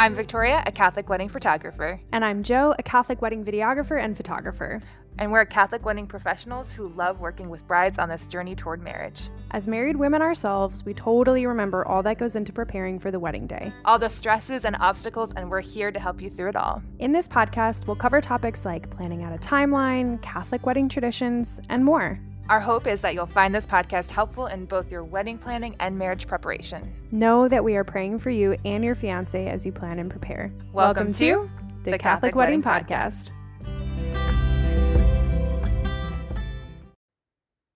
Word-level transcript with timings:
I'm 0.00 0.14
Victoria, 0.14 0.62
a 0.64 0.72
Catholic 0.72 1.10
wedding 1.10 1.28
photographer. 1.28 2.00
And 2.12 2.24
I'm 2.24 2.42
Jo, 2.42 2.74
a 2.78 2.82
Catholic 2.82 3.20
wedding 3.20 3.44
videographer 3.44 4.02
and 4.02 4.16
photographer. 4.16 4.80
And 5.18 5.30
we're 5.30 5.44
Catholic 5.44 5.84
wedding 5.84 6.06
professionals 6.06 6.72
who 6.72 6.88
love 6.88 7.20
working 7.20 7.50
with 7.50 7.66
brides 7.66 7.98
on 7.98 8.08
this 8.08 8.26
journey 8.26 8.54
toward 8.54 8.80
marriage. 8.80 9.28
As 9.50 9.68
married 9.68 9.96
women 9.96 10.22
ourselves, 10.22 10.86
we 10.86 10.94
totally 10.94 11.44
remember 11.44 11.86
all 11.86 12.02
that 12.04 12.16
goes 12.16 12.34
into 12.34 12.50
preparing 12.50 12.98
for 12.98 13.10
the 13.10 13.20
wedding 13.20 13.46
day. 13.46 13.74
All 13.84 13.98
the 13.98 14.08
stresses 14.08 14.64
and 14.64 14.74
obstacles, 14.80 15.32
and 15.36 15.50
we're 15.50 15.60
here 15.60 15.92
to 15.92 16.00
help 16.00 16.22
you 16.22 16.30
through 16.30 16.48
it 16.48 16.56
all. 16.56 16.82
In 16.98 17.12
this 17.12 17.28
podcast, 17.28 17.86
we'll 17.86 17.94
cover 17.94 18.22
topics 18.22 18.64
like 18.64 18.88
planning 18.88 19.22
out 19.22 19.34
a 19.34 19.38
timeline, 19.38 20.22
Catholic 20.22 20.64
wedding 20.64 20.88
traditions, 20.88 21.60
and 21.68 21.84
more. 21.84 22.18
Our 22.50 22.58
hope 22.58 22.88
is 22.88 23.00
that 23.02 23.14
you'll 23.14 23.26
find 23.26 23.54
this 23.54 23.64
podcast 23.64 24.10
helpful 24.10 24.46
in 24.46 24.64
both 24.64 24.90
your 24.90 25.04
wedding 25.04 25.38
planning 25.38 25.76
and 25.78 25.96
marriage 25.96 26.26
preparation. 26.26 26.92
Know 27.12 27.46
that 27.46 27.62
we 27.62 27.76
are 27.76 27.84
praying 27.84 28.18
for 28.18 28.30
you 28.30 28.56
and 28.64 28.82
your 28.82 28.96
fiance 28.96 29.46
as 29.46 29.64
you 29.64 29.70
plan 29.70 30.00
and 30.00 30.10
prepare. 30.10 30.52
Welcome, 30.72 30.72
Welcome 30.72 31.12
to 31.12 31.48
the, 31.84 31.92
the 31.92 31.98
Catholic, 31.98 32.32
Catholic, 32.32 32.34
Wedding, 32.34 32.60
wedding 32.60 32.86
Podcast. 32.86 33.30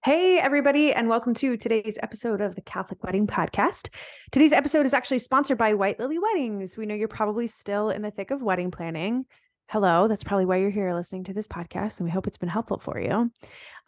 Hey, 0.04 0.40
everybody, 0.40 0.92
and 0.92 1.08
welcome 1.08 1.34
to 1.34 1.56
today's 1.56 1.96
episode 2.02 2.40
of 2.40 2.56
the 2.56 2.60
Catholic 2.60 3.04
Wedding 3.04 3.28
Podcast. 3.28 3.90
Today's 4.32 4.52
episode 4.52 4.86
is 4.86 4.92
actually 4.92 5.20
sponsored 5.20 5.56
by 5.56 5.74
White 5.74 6.00
Lily 6.00 6.18
Weddings. 6.18 6.76
We 6.76 6.84
know 6.84 6.96
you're 6.96 7.06
probably 7.06 7.46
still 7.46 7.90
in 7.90 8.02
the 8.02 8.10
thick 8.10 8.32
of 8.32 8.42
wedding 8.42 8.72
planning 8.72 9.26
hello. 9.68 10.06
That's 10.06 10.24
probably 10.24 10.44
why 10.44 10.58
you're 10.58 10.70
here 10.70 10.94
listening 10.94 11.24
to 11.24 11.32
this 11.32 11.48
podcast, 11.48 11.98
and 11.98 12.06
we 12.06 12.10
hope 12.10 12.26
it's 12.26 12.36
been 12.36 12.48
helpful 12.48 12.78
for 12.78 13.00
you. 13.00 13.30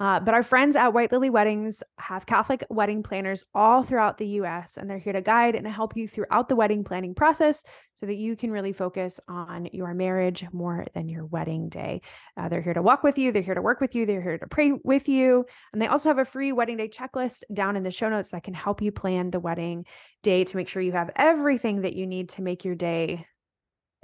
Uh, 0.00 0.20
but 0.20 0.34
our 0.34 0.42
friends 0.42 0.74
at 0.74 0.92
White 0.92 1.12
Lily 1.12 1.30
Weddings 1.30 1.82
have 1.98 2.26
Catholic 2.26 2.64
wedding 2.70 3.02
planners 3.02 3.44
all 3.54 3.82
throughout 3.82 4.18
the 4.18 4.26
US, 4.40 4.76
and 4.76 4.88
they're 4.88 4.98
here 4.98 5.12
to 5.12 5.20
guide 5.20 5.54
and 5.54 5.66
help 5.66 5.96
you 5.96 6.08
throughout 6.08 6.48
the 6.48 6.56
wedding 6.56 6.82
planning 6.82 7.14
process 7.14 7.64
so 7.94 8.06
that 8.06 8.16
you 8.16 8.36
can 8.36 8.50
really 8.50 8.72
focus 8.72 9.20
on 9.28 9.68
your 9.72 9.94
marriage 9.94 10.44
more 10.52 10.86
than 10.94 11.08
your 11.08 11.24
wedding 11.24 11.68
day. 11.68 12.00
Uh, 12.36 12.48
they're 12.48 12.62
here 12.62 12.74
to 12.74 12.82
walk 12.82 13.02
with 13.02 13.18
you, 13.18 13.30
they're 13.30 13.42
here 13.42 13.54
to 13.54 13.62
work 13.62 13.80
with 13.80 13.94
you, 13.94 14.06
they're 14.06 14.22
here 14.22 14.38
to 14.38 14.46
pray 14.48 14.72
with 14.82 15.08
you. 15.08 15.44
And 15.72 15.80
they 15.80 15.86
also 15.86 16.08
have 16.08 16.18
a 16.18 16.24
free 16.24 16.52
wedding 16.52 16.78
day 16.78 16.88
checklist 16.88 17.42
down 17.52 17.76
in 17.76 17.82
the 17.82 17.90
show 17.90 18.08
notes 18.08 18.30
that 18.30 18.44
can 18.44 18.54
help 18.54 18.82
you 18.82 18.92
plan 18.92 19.30
the 19.30 19.40
wedding 19.40 19.84
day 20.22 20.44
to 20.44 20.56
make 20.56 20.68
sure 20.68 20.82
you 20.82 20.92
have 20.92 21.10
everything 21.16 21.82
that 21.82 21.94
you 21.94 22.06
need 22.06 22.30
to 22.30 22.42
make 22.42 22.64
your 22.64 22.74
day 22.74 23.26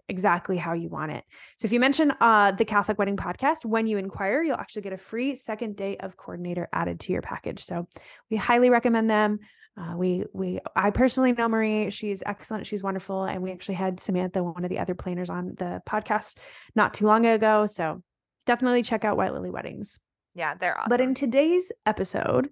exactly 0.08 0.56
how 0.56 0.72
you 0.72 0.88
want 0.88 1.12
it. 1.12 1.24
So 1.58 1.66
if 1.66 1.72
you 1.72 1.80
mention 1.80 2.12
uh, 2.20 2.52
the 2.52 2.64
Catholic 2.64 2.98
Wedding 2.98 3.16
Podcast 3.16 3.64
when 3.64 3.86
you 3.86 3.98
inquire, 3.98 4.42
you'll 4.42 4.56
actually 4.56 4.82
get 4.82 4.92
a 4.92 4.98
free 4.98 5.34
second 5.34 5.76
day 5.76 5.96
of 5.98 6.16
coordinator 6.16 6.68
added 6.72 7.00
to 7.00 7.12
your 7.12 7.22
package. 7.22 7.64
So 7.64 7.88
we 8.30 8.36
highly 8.36 8.70
recommend 8.70 9.08
them. 9.08 9.40
Uh, 9.74 9.94
we 9.96 10.24
we 10.34 10.60
I 10.76 10.90
personally 10.90 11.32
know 11.32 11.48
Marie. 11.48 11.90
She's 11.90 12.22
excellent. 12.26 12.66
She's 12.66 12.82
wonderful, 12.82 13.24
and 13.24 13.42
we 13.42 13.52
actually 13.52 13.76
had 13.76 14.00
Samantha, 14.00 14.42
one 14.42 14.64
of 14.64 14.70
the 14.70 14.78
other 14.78 14.94
planners, 14.94 15.30
on 15.30 15.54
the 15.56 15.80
podcast 15.88 16.36
not 16.74 16.92
too 16.92 17.06
long 17.06 17.24
ago. 17.24 17.66
So 17.66 18.02
definitely 18.44 18.82
check 18.82 19.04
out 19.04 19.16
White 19.16 19.32
Lily 19.32 19.50
Weddings. 19.50 19.98
Yeah, 20.34 20.54
they're 20.54 20.78
awesome. 20.78 20.90
But 20.90 21.00
in 21.00 21.14
today's 21.14 21.72
episode, 21.86 22.50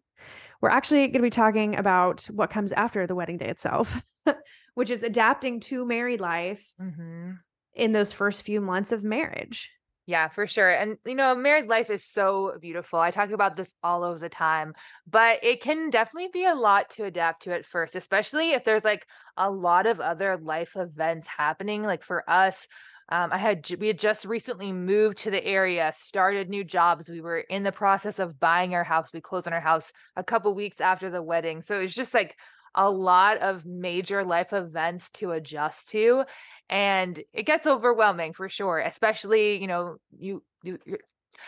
we're 0.60 0.70
actually 0.70 1.06
going 1.08 1.12
to 1.12 1.20
be 1.20 1.30
talking 1.30 1.76
about 1.76 2.24
what 2.24 2.50
comes 2.50 2.72
after 2.72 3.06
the 3.06 3.14
wedding 3.14 3.38
day 3.38 3.48
itself, 3.48 4.02
which 4.74 4.90
is 4.90 5.02
adapting 5.02 5.60
to 5.60 5.86
married 5.86 6.20
life 6.20 6.72
mm-hmm 6.80 7.32
in 7.74 7.92
those 7.92 8.12
first 8.12 8.42
few 8.42 8.60
months 8.60 8.92
of 8.92 9.04
marriage. 9.04 9.70
Yeah, 10.06 10.28
for 10.28 10.46
sure. 10.46 10.70
And, 10.70 10.96
you 11.06 11.14
know, 11.14 11.34
married 11.36 11.68
life 11.68 11.88
is 11.88 12.04
so 12.04 12.56
beautiful. 12.60 12.98
I 12.98 13.10
talk 13.12 13.30
about 13.30 13.56
this 13.56 13.72
all 13.82 14.02
of 14.02 14.18
the 14.18 14.28
time, 14.28 14.74
but 15.06 15.38
it 15.44 15.60
can 15.62 15.88
definitely 15.90 16.30
be 16.32 16.44
a 16.46 16.54
lot 16.54 16.90
to 16.90 17.04
adapt 17.04 17.42
to 17.42 17.54
at 17.54 17.64
first, 17.64 17.94
especially 17.94 18.50
if 18.52 18.64
there's 18.64 18.84
like 18.84 19.06
a 19.36 19.48
lot 19.50 19.86
of 19.86 20.00
other 20.00 20.36
life 20.36 20.74
events 20.74 21.28
happening. 21.28 21.84
Like 21.84 22.02
for 22.02 22.28
us, 22.28 22.66
um, 23.10 23.30
I 23.32 23.38
had 23.38 23.68
we 23.78 23.86
had 23.88 23.98
just 23.98 24.24
recently 24.24 24.72
moved 24.72 25.18
to 25.18 25.30
the 25.30 25.44
area, 25.44 25.92
started 25.96 26.48
new 26.48 26.64
jobs. 26.64 27.08
We 27.08 27.20
were 27.20 27.38
in 27.40 27.62
the 27.62 27.72
process 27.72 28.18
of 28.18 28.40
buying 28.40 28.74
our 28.74 28.84
house. 28.84 29.12
We 29.12 29.20
closed 29.20 29.46
on 29.46 29.52
our 29.52 29.60
house 29.60 29.92
a 30.16 30.24
couple 30.24 30.54
weeks 30.54 30.80
after 30.80 31.10
the 31.10 31.22
wedding, 31.22 31.62
so 31.62 31.78
it 31.78 31.82
was 31.82 31.94
just 31.94 32.14
like 32.14 32.36
a 32.74 32.90
lot 32.90 33.38
of 33.38 33.66
major 33.66 34.24
life 34.24 34.52
events 34.52 35.10
to 35.10 35.32
adjust 35.32 35.88
to 35.90 36.24
and 36.68 37.22
it 37.32 37.44
gets 37.44 37.66
overwhelming 37.66 38.32
for 38.32 38.48
sure 38.48 38.78
especially 38.78 39.60
you 39.60 39.66
know 39.66 39.96
you 40.16 40.42
you 40.62 40.78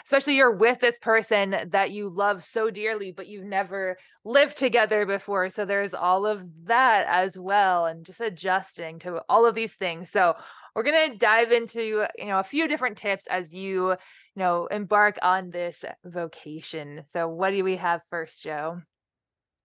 especially 0.04 0.36
you're 0.36 0.56
with 0.56 0.80
this 0.80 0.98
person 0.98 1.56
that 1.70 1.90
you 1.90 2.08
love 2.08 2.42
so 2.42 2.70
dearly 2.70 3.12
but 3.12 3.26
you've 3.26 3.44
never 3.44 3.96
lived 4.24 4.56
together 4.56 5.06
before 5.06 5.48
so 5.48 5.64
there's 5.64 5.94
all 5.94 6.26
of 6.26 6.44
that 6.64 7.06
as 7.08 7.38
well 7.38 7.86
and 7.86 8.04
just 8.04 8.20
adjusting 8.20 8.98
to 8.98 9.22
all 9.28 9.46
of 9.46 9.54
these 9.54 9.74
things 9.74 10.10
so 10.10 10.34
we're 10.74 10.82
going 10.82 11.12
to 11.12 11.18
dive 11.18 11.52
into 11.52 12.06
you 12.16 12.26
know 12.26 12.38
a 12.38 12.44
few 12.44 12.66
different 12.66 12.96
tips 12.96 13.26
as 13.26 13.54
you 13.54 13.90
you 13.90 13.96
know 14.36 14.66
embark 14.66 15.18
on 15.22 15.50
this 15.50 15.84
vocation 16.04 17.04
so 17.12 17.28
what 17.28 17.50
do 17.50 17.62
we 17.62 17.76
have 17.76 18.00
first 18.10 18.42
jo 18.42 18.80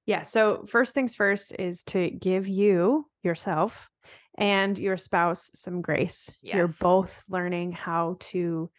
yeah. 0.07 0.21
So, 0.21 0.63
first 0.65 0.95
things 0.95 1.13
first 1.13 1.53
is 1.59 1.83
to 1.85 2.09
give 2.09 2.47
you 2.47 3.05
yourself 3.23 3.89
and 4.37 4.79
your 4.79 4.95
spouse 4.95 5.51
some 5.53 5.81
grace. 5.81 6.33
Yes. 6.41 6.55
You're 6.55 6.67
both 6.69 7.23
learning 7.29 7.73
how 7.73 8.15
to 8.19 8.71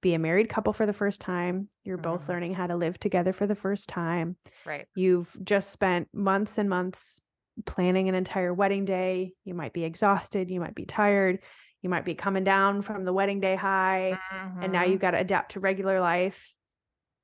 be 0.00 0.14
a 0.14 0.18
married 0.18 0.48
couple 0.48 0.72
for 0.72 0.84
the 0.84 0.92
first 0.92 1.20
time. 1.20 1.68
You're 1.84 1.98
mm-hmm. 1.98 2.10
both 2.10 2.28
learning 2.28 2.54
how 2.54 2.66
to 2.66 2.74
live 2.74 2.98
together 2.98 3.32
for 3.32 3.46
the 3.46 3.54
first 3.54 3.88
time. 3.88 4.36
Right. 4.66 4.86
You've 4.96 5.34
just 5.44 5.70
spent 5.70 6.08
months 6.12 6.58
and 6.58 6.68
months 6.68 7.20
planning 7.64 8.08
an 8.08 8.16
entire 8.16 8.52
wedding 8.52 8.84
day. 8.84 9.34
You 9.44 9.54
might 9.54 9.72
be 9.72 9.84
exhausted. 9.84 10.50
You 10.50 10.58
might 10.58 10.74
be 10.74 10.84
tired. 10.84 11.38
You 11.80 11.90
might 11.90 12.04
be 12.04 12.16
coming 12.16 12.42
down 12.42 12.82
from 12.82 13.04
the 13.04 13.12
wedding 13.12 13.38
day 13.38 13.54
high. 13.54 14.18
Mm-hmm. 14.34 14.62
And 14.64 14.72
now 14.72 14.82
you've 14.82 14.94
mm-hmm. 14.94 15.00
got 15.02 15.10
to 15.12 15.18
adapt 15.18 15.52
to 15.52 15.60
regular 15.60 16.00
life. 16.00 16.52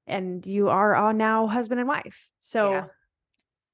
And 0.07 0.47
you 0.47 0.69
are 0.69 0.95
all 0.95 1.13
now 1.13 1.49
husband 1.49 1.81
and 1.81 1.89
wife. 1.89 2.29
So, 2.39 2.71
yeah 2.71 2.85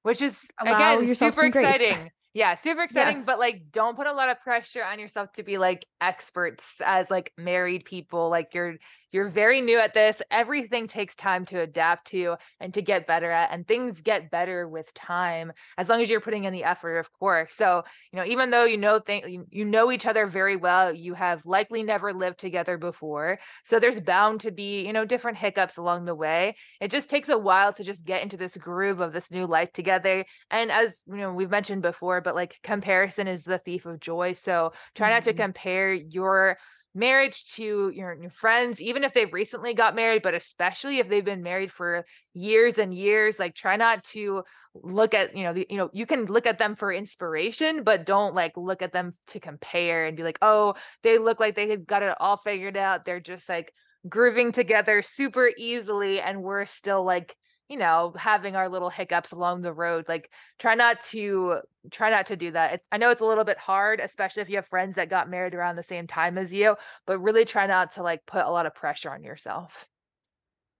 which 0.04 0.20
is 0.22 0.46
Allow 0.60 1.00
again 1.00 1.14
super 1.14 1.46
exciting. 1.46 2.10
Yeah, 2.34 2.56
super 2.56 2.82
exciting, 2.84 3.16
yes. 3.16 3.26
but 3.26 3.38
like 3.38 3.72
don't 3.72 3.96
put 3.96 4.06
a 4.06 4.12
lot 4.12 4.28
of 4.28 4.40
pressure 4.40 4.84
on 4.84 4.98
yourself 4.98 5.32
to 5.32 5.42
be 5.42 5.56
like 5.56 5.86
experts 6.00 6.80
as 6.84 7.10
like 7.10 7.32
married 7.38 7.84
people. 7.84 8.28
Like 8.28 8.54
you're 8.54 8.76
you're 9.14 9.28
very 9.28 9.60
new 9.60 9.78
at 9.78 9.94
this. 9.94 10.20
Everything 10.32 10.88
takes 10.88 11.14
time 11.14 11.44
to 11.44 11.60
adapt 11.60 12.08
to 12.08 12.34
and 12.58 12.74
to 12.74 12.82
get 12.82 13.06
better 13.06 13.30
at, 13.30 13.52
and 13.52 13.64
things 13.64 14.00
get 14.00 14.28
better 14.28 14.68
with 14.68 14.92
time 14.92 15.52
as 15.78 15.88
long 15.88 16.02
as 16.02 16.10
you're 16.10 16.20
putting 16.20 16.42
in 16.42 16.52
the 16.52 16.64
effort, 16.64 16.98
of 16.98 17.12
course. 17.12 17.54
So, 17.54 17.84
you 18.10 18.18
know, 18.18 18.26
even 18.26 18.50
though 18.50 18.64
you 18.64 18.76
know 18.76 18.98
thing 18.98 19.46
you 19.50 19.64
know 19.64 19.92
each 19.92 20.04
other 20.04 20.26
very 20.26 20.56
well, 20.56 20.92
you 20.92 21.14
have 21.14 21.46
likely 21.46 21.84
never 21.84 22.12
lived 22.12 22.40
together 22.40 22.76
before. 22.76 23.38
So 23.64 23.78
there's 23.78 24.00
bound 24.00 24.40
to 24.40 24.50
be, 24.50 24.84
you 24.84 24.92
know, 24.92 25.04
different 25.04 25.38
hiccups 25.38 25.76
along 25.76 26.06
the 26.06 26.14
way. 26.16 26.56
It 26.80 26.90
just 26.90 27.08
takes 27.08 27.28
a 27.28 27.38
while 27.38 27.72
to 27.74 27.84
just 27.84 28.04
get 28.04 28.24
into 28.24 28.36
this 28.36 28.56
groove 28.56 28.98
of 28.98 29.12
this 29.12 29.30
new 29.30 29.46
life 29.46 29.72
together. 29.72 30.24
And 30.50 30.72
as 30.72 31.04
you 31.06 31.18
know, 31.18 31.32
we've 31.32 31.50
mentioned 31.50 31.82
before, 31.82 32.20
but 32.20 32.34
like 32.34 32.58
comparison 32.64 33.28
is 33.28 33.44
the 33.44 33.58
thief 33.58 33.86
of 33.86 34.00
joy. 34.00 34.32
So 34.32 34.72
try 34.96 35.06
mm-hmm. 35.06 35.14
not 35.14 35.22
to 35.22 35.30
mm-hmm. 35.30 35.42
compare 35.42 35.92
your 35.92 36.58
marriage 36.94 37.44
to 37.52 37.90
your, 37.94 38.14
your, 38.14 38.30
friends 38.30 38.80
even 38.80 39.02
if 39.04 39.12
they've 39.12 39.32
recently 39.32 39.74
got 39.74 39.94
married 39.94 40.22
but 40.22 40.34
especially 40.34 40.98
if 40.98 41.08
they've 41.08 41.24
been 41.24 41.42
married 41.42 41.72
for 41.72 42.04
years 42.34 42.78
and 42.78 42.94
years 42.94 43.38
like 43.38 43.54
try 43.54 43.76
not 43.76 44.02
to 44.04 44.42
look 44.74 45.14
at 45.14 45.36
you 45.36 45.44
know 45.44 45.52
the, 45.52 45.66
you 45.68 45.76
know 45.76 45.90
you 45.92 46.06
can 46.06 46.24
look 46.26 46.46
at 46.46 46.58
them 46.58 46.74
for 46.74 46.92
inspiration 46.92 47.82
but 47.84 48.06
don't 48.06 48.34
like 48.34 48.56
look 48.56 48.82
at 48.82 48.92
them 48.92 49.12
to 49.26 49.38
compare 49.38 50.06
and 50.06 50.16
be 50.16 50.22
like 50.22 50.38
oh 50.42 50.74
they 51.02 51.18
look 51.18 51.40
like 51.40 51.54
they've 51.54 51.86
got 51.86 52.02
it 52.02 52.16
all 52.20 52.36
figured 52.36 52.76
out. 52.76 53.04
They're 53.04 53.20
just 53.20 53.48
like 53.48 53.72
grooving 54.08 54.52
together 54.52 55.02
super 55.02 55.50
easily 55.56 56.20
and 56.20 56.42
we're 56.42 56.64
still 56.64 57.04
like 57.04 57.34
you 57.74 57.80
know 57.80 58.14
having 58.16 58.54
our 58.54 58.68
little 58.68 58.88
hiccups 58.88 59.32
along 59.32 59.60
the 59.60 59.72
road 59.72 60.04
like 60.06 60.30
try 60.60 60.76
not 60.76 61.00
to 61.00 61.58
try 61.90 62.08
not 62.08 62.26
to 62.26 62.36
do 62.36 62.52
that. 62.52 62.74
It's, 62.74 62.84
i 62.92 62.98
know 62.98 63.10
it's 63.10 63.20
a 63.20 63.26
little 63.26 63.42
bit 63.42 63.58
hard 63.58 63.98
especially 63.98 64.42
if 64.42 64.48
you 64.48 64.54
have 64.56 64.68
friends 64.68 64.94
that 64.94 65.10
got 65.10 65.28
married 65.28 65.56
around 65.56 65.74
the 65.74 65.82
same 65.82 66.06
time 66.06 66.38
as 66.38 66.52
you 66.52 66.76
but 67.04 67.18
really 67.18 67.44
try 67.44 67.66
not 67.66 67.90
to 67.92 68.04
like 68.04 68.24
put 68.26 68.44
a 68.44 68.50
lot 68.50 68.66
of 68.66 68.76
pressure 68.76 69.10
on 69.10 69.24
yourself. 69.24 69.88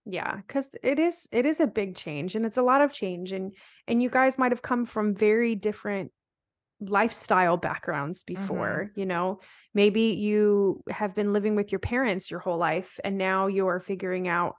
Yeah 0.05 0.37
because 0.37 0.73
it 0.83 0.97
is 0.97 1.27
it 1.33 1.45
is 1.45 1.59
a 1.59 1.67
big 1.67 1.97
change 1.97 2.33
and 2.33 2.45
it's 2.45 2.55
a 2.55 2.63
lot 2.63 2.79
of 2.79 2.93
change 2.93 3.33
and 3.33 3.51
and 3.89 4.01
you 4.01 4.09
guys 4.09 4.37
might 4.37 4.53
have 4.53 4.61
come 4.61 4.85
from 4.85 5.15
very 5.15 5.53
different 5.53 6.13
lifestyle 6.79 7.57
backgrounds 7.57 8.23
before 8.23 8.85
mm-hmm. 8.85 8.99
you 8.99 9.05
know? 9.05 9.41
Maybe 9.73 10.13
you 10.13 10.81
have 10.89 11.13
been 11.13 11.33
living 11.33 11.55
with 11.55 11.73
your 11.73 11.79
parents 11.79 12.31
your 12.31 12.39
whole 12.39 12.57
life 12.57 13.01
and 13.03 13.17
now 13.17 13.47
you're 13.47 13.81
figuring 13.81 14.29
out 14.29 14.55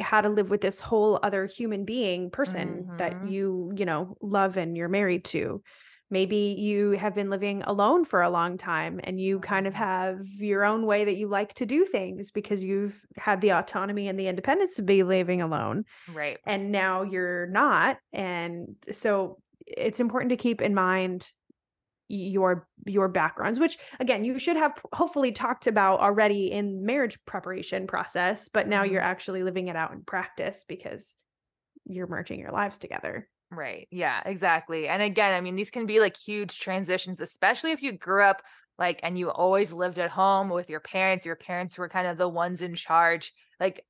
how 0.00 0.20
to 0.20 0.28
live 0.28 0.50
with 0.50 0.60
this 0.60 0.80
whole 0.80 1.18
other 1.22 1.46
human 1.46 1.84
being 1.84 2.30
person 2.30 2.84
mm-hmm. 2.86 2.96
that 2.98 3.28
you 3.28 3.72
you 3.76 3.84
know 3.84 4.16
love 4.20 4.56
and 4.56 4.76
you're 4.76 4.88
married 4.88 5.24
to 5.24 5.62
maybe 6.10 6.56
you 6.58 6.92
have 6.92 7.14
been 7.14 7.28
living 7.28 7.62
alone 7.62 8.04
for 8.04 8.22
a 8.22 8.30
long 8.30 8.56
time 8.56 9.00
and 9.04 9.20
you 9.20 9.40
kind 9.40 9.66
of 9.66 9.74
mm-hmm. 9.74 9.82
have 9.82 10.20
your 10.38 10.64
own 10.64 10.86
way 10.86 11.04
that 11.04 11.16
you 11.16 11.28
like 11.28 11.54
to 11.54 11.66
do 11.66 11.84
things 11.84 12.30
because 12.30 12.64
you've 12.64 13.00
had 13.16 13.40
the 13.40 13.52
autonomy 13.52 14.08
and 14.08 14.18
the 14.18 14.28
independence 14.28 14.76
to 14.76 14.82
be 14.82 15.02
living 15.02 15.42
alone 15.42 15.84
right 16.12 16.38
and 16.46 16.72
now 16.72 17.02
you're 17.02 17.46
not 17.46 17.98
and 18.12 18.76
so 18.90 19.38
it's 19.66 20.00
important 20.00 20.30
to 20.30 20.36
keep 20.36 20.62
in 20.62 20.74
mind 20.74 21.30
your 22.08 22.66
your 22.86 23.06
backgrounds 23.06 23.58
which 23.58 23.76
again 24.00 24.24
you 24.24 24.38
should 24.38 24.56
have 24.56 24.72
hopefully 24.94 25.30
talked 25.30 25.66
about 25.66 26.00
already 26.00 26.50
in 26.50 26.84
marriage 26.84 27.18
preparation 27.26 27.86
process 27.86 28.48
but 28.48 28.66
now 28.66 28.82
you're 28.82 29.00
mm-hmm. 29.00 29.10
actually 29.10 29.42
living 29.42 29.68
it 29.68 29.76
out 29.76 29.92
in 29.92 30.02
practice 30.02 30.64
because 30.66 31.16
you're 31.84 32.06
merging 32.06 32.40
your 32.40 32.52
lives 32.52 32.78
together. 32.78 33.28
Right. 33.50 33.88
Yeah 33.90 34.20
exactly. 34.26 34.88
And 34.88 35.02
again 35.02 35.32
i 35.32 35.40
mean 35.40 35.56
these 35.56 35.70
can 35.70 35.86
be 35.86 36.00
like 36.00 36.16
huge 36.16 36.58
transitions 36.58 37.20
especially 37.20 37.72
if 37.72 37.82
you 37.82 37.92
grew 37.92 38.22
up 38.22 38.42
like 38.78 39.00
and 39.02 39.18
you 39.18 39.30
always 39.30 39.72
lived 39.72 39.98
at 39.98 40.10
home 40.10 40.48
with 40.48 40.70
your 40.70 40.80
parents 40.80 41.26
your 41.26 41.36
parents 41.36 41.78
were 41.78 41.88
kind 41.88 42.06
of 42.06 42.16
the 42.16 42.28
ones 42.28 42.62
in 42.62 42.74
charge. 42.74 43.32
Like 43.58 43.84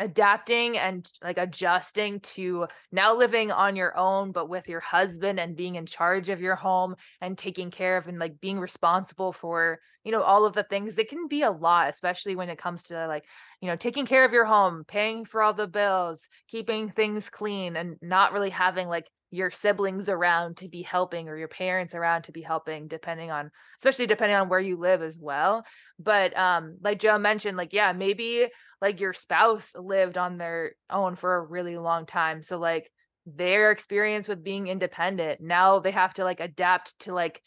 adapting 0.00 0.78
and 0.78 1.10
like 1.22 1.36
adjusting 1.36 2.18
to 2.20 2.66
now 2.90 3.14
living 3.14 3.52
on 3.52 3.76
your 3.76 3.96
own 3.98 4.32
but 4.32 4.48
with 4.48 4.66
your 4.66 4.80
husband 4.80 5.38
and 5.38 5.54
being 5.54 5.74
in 5.74 5.84
charge 5.84 6.30
of 6.30 6.40
your 6.40 6.56
home 6.56 6.96
and 7.20 7.36
taking 7.36 7.70
care 7.70 7.98
of 7.98 8.08
and 8.08 8.18
like 8.18 8.40
being 8.40 8.58
responsible 8.58 9.30
for 9.30 9.78
you 10.02 10.10
know 10.10 10.22
all 10.22 10.46
of 10.46 10.54
the 10.54 10.62
things 10.64 10.98
it 10.98 11.10
can 11.10 11.28
be 11.28 11.42
a 11.42 11.50
lot 11.50 11.90
especially 11.90 12.34
when 12.34 12.48
it 12.48 12.56
comes 12.56 12.84
to 12.84 13.06
like 13.08 13.26
you 13.60 13.68
know 13.68 13.76
taking 13.76 14.06
care 14.06 14.24
of 14.24 14.32
your 14.32 14.46
home 14.46 14.84
paying 14.88 15.26
for 15.26 15.42
all 15.42 15.52
the 15.52 15.68
bills 15.68 16.22
keeping 16.48 16.88
things 16.88 17.28
clean 17.28 17.76
and 17.76 17.96
not 18.00 18.32
really 18.32 18.50
having 18.50 18.88
like 18.88 19.06
your 19.30 19.50
siblings 19.50 20.08
around 20.08 20.56
to 20.56 20.68
be 20.68 20.82
helping 20.82 21.28
or 21.28 21.36
your 21.36 21.48
parents 21.48 21.94
around 21.94 22.22
to 22.22 22.32
be 22.32 22.42
helping 22.42 22.88
depending 22.88 23.30
on 23.30 23.50
especially 23.78 24.06
depending 24.06 24.36
on 24.36 24.48
where 24.48 24.60
you 24.60 24.76
live 24.76 25.02
as 25.02 25.18
well. 25.18 25.64
But 25.98 26.36
um 26.36 26.76
like 26.82 26.98
jo 26.98 27.18
mentioned 27.18 27.56
like 27.56 27.72
yeah 27.72 27.92
maybe 27.92 28.48
like 28.80 29.00
your 29.00 29.12
spouse 29.12 29.72
lived 29.76 30.18
on 30.18 30.38
their 30.38 30.72
own 30.88 31.16
for 31.16 31.36
a 31.36 31.44
really 31.44 31.76
long 31.76 32.06
time. 32.06 32.42
So 32.42 32.58
like 32.58 32.90
their 33.26 33.70
experience 33.70 34.26
with 34.26 34.42
being 34.42 34.66
independent 34.66 35.40
now 35.40 35.78
they 35.78 35.90
have 35.90 36.14
to 36.14 36.24
like 36.24 36.40
adapt 36.40 36.98
to 37.00 37.14
like 37.14 37.40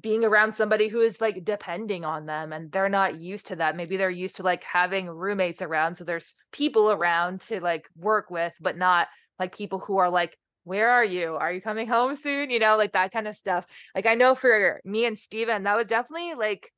being 0.00 0.24
around 0.24 0.54
somebody 0.54 0.88
who 0.88 1.00
is 1.00 1.20
like 1.20 1.44
depending 1.44 2.04
on 2.04 2.26
them 2.26 2.52
and 2.52 2.70
they're 2.70 2.88
not 2.88 3.18
used 3.18 3.46
to 3.46 3.56
that. 3.56 3.76
Maybe 3.76 3.96
they're 3.96 4.10
used 4.10 4.36
to 4.36 4.42
like 4.42 4.62
having 4.62 5.08
roommates 5.08 5.62
around 5.62 5.96
so 5.96 6.04
there's 6.04 6.34
people 6.52 6.92
around 6.92 7.40
to 7.42 7.60
like 7.60 7.88
work 7.96 8.30
with 8.30 8.52
but 8.60 8.76
not 8.76 9.08
like 9.40 9.56
people 9.56 9.80
who 9.80 9.98
are 9.98 10.10
like 10.10 10.36
where 10.66 10.90
are 10.90 11.04
you 11.04 11.34
are 11.36 11.52
you 11.52 11.60
coming 11.60 11.88
home 11.88 12.14
soon 12.14 12.50
you 12.50 12.58
know 12.58 12.76
like 12.76 12.92
that 12.92 13.12
kind 13.12 13.26
of 13.26 13.36
stuff 13.36 13.66
like 13.94 14.06
i 14.06 14.14
know 14.14 14.34
for 14.34 14.80
me 14.84 15.04
and 15.06 15.18
steven 15.18 15.62
that 15.62 15.76
was 15.76 15.86
definitely 15.86 16.34
like 16.34 16.70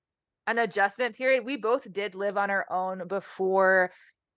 an 0.48 0.58
adjustment 0.58 1.14
period. 1.14 1.44
We 1.44 1.58
both 1.58 1.90
did 1.92 2.14
live 2.14 2.38
on 2.38 2.50
our 2.50 2.66
own 2.72 3.06
before 3.06 3.92